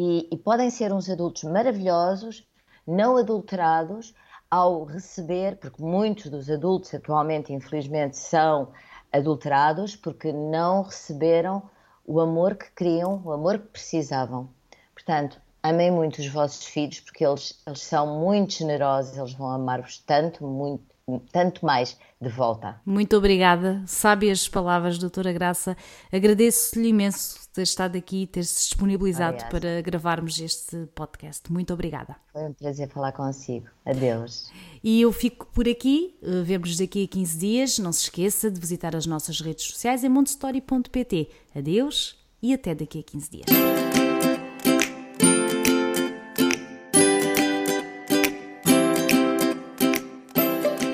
e, 0.00 0.26
e 0.32 0.36
podem 0.38 0.70
ser 0.70 0.94
uns 0.94 1.10
adultos 1.10 1.44
maravilhosos, 1.44 2.48
não 2.86 3.18
adulterados, 3.18 4.14
ao 4.50 4.84
receber, 4.84 5.58
porque 5.58 5.82
muitos 5.82 6.30
dos 6.30 6.48
adultos 6.48 6.94
atualmente, 6.94 7.52
infelizmente, 7.52 8.16
são 8.16 8.72
adulterados 9.12 9.94
porque 9.94 10.32
não 10.32 10.84
receberam 10.84 11.68
o 12.06 12.18
amor 12.18 12.54
que 12.54 12.70
queriam, 12.70 13.20
o 13.22 13.30
amor 13.30 13.58
que 13.58 13.68
precisavam. 13.68 14.48
Portanto, 14.94 15.38
amem 15.62 15.90
muito 15.90 16.18
os 16.18 16.28
vossos 16.28 16.64
filhos, 16.64 17.00
porque 17.00 17.22
eles, 17.22 17.62
eles 17.66 17.82
são 17.82 18.18
muito 18.18 18.54
generosos, 18.54 19.18
eles 19.18 19.34
vão 19.34 19.50
amar-vos 19.50 19.98
tanto, 19.98 20.42
muito, 20.46 20.82
tanto 21.30 21.64
mais 21.64 21.98
de 22.20 22.28
volta. 22.28 22.80
Muito 22.84 23.16
obrigada. 23.16 23.82
Sábias 23.86 24.46
palavras, 24.46 24.98
doutora 24.98 25.32
Graça. 25.32 25.76
Agradeço-lhe 26.12 26.88
imenso 26.88 27.48
ter 27.52 27.62
estado 27.62 27.96
aqui 27.96 28.22
e 28.22 28.26
ter-se 28.26 28.68
disponibilizado 28.68 29.36
Aliás. 29.36 29.50
para 29.50 29.80
gravarmos 29.80 30.38
este 30.38 30.86
podcast. 30.94 31.50
Muito 31.50 31.72
obrigada. 31.72 32.16
Foi 32.32 32.42
um 32.42 32.52
prazer 32.52 32.88
falar 32.88 33.12
consigo. 33.12 33.66
Adeus. 33.86 34.52
E 34.84 35.00
eu 35.00 35.10
fico 35.12 35.46
por 35.46 35.66
aqui. 35.66 36.18
Eh, 36.22 36.42
vemos 36.42 36.76
daqui 36.76 37.04
a 37.04 37.08
15 37.08 37.38
dias. 37.38 37.78
Não 37.78 37.92
se 37.92 38.02
esqueça 38.04 38.50
de 38.50 38.60
visitar 38.60 38.94
as 38.94 39.06
nossas 39.06 39.40
redes 39.40 39.64
sociais 39.64 40.04
em 40.04 40.08
montestory.pt. 40.08 41.30
Adeus 41.56 42.18
e 42.42 42.52
até 42.52 42.74
daqui 42.74 43.00
a 43.00 43.02
15 43.02 43.30
dias. 43.30 43.46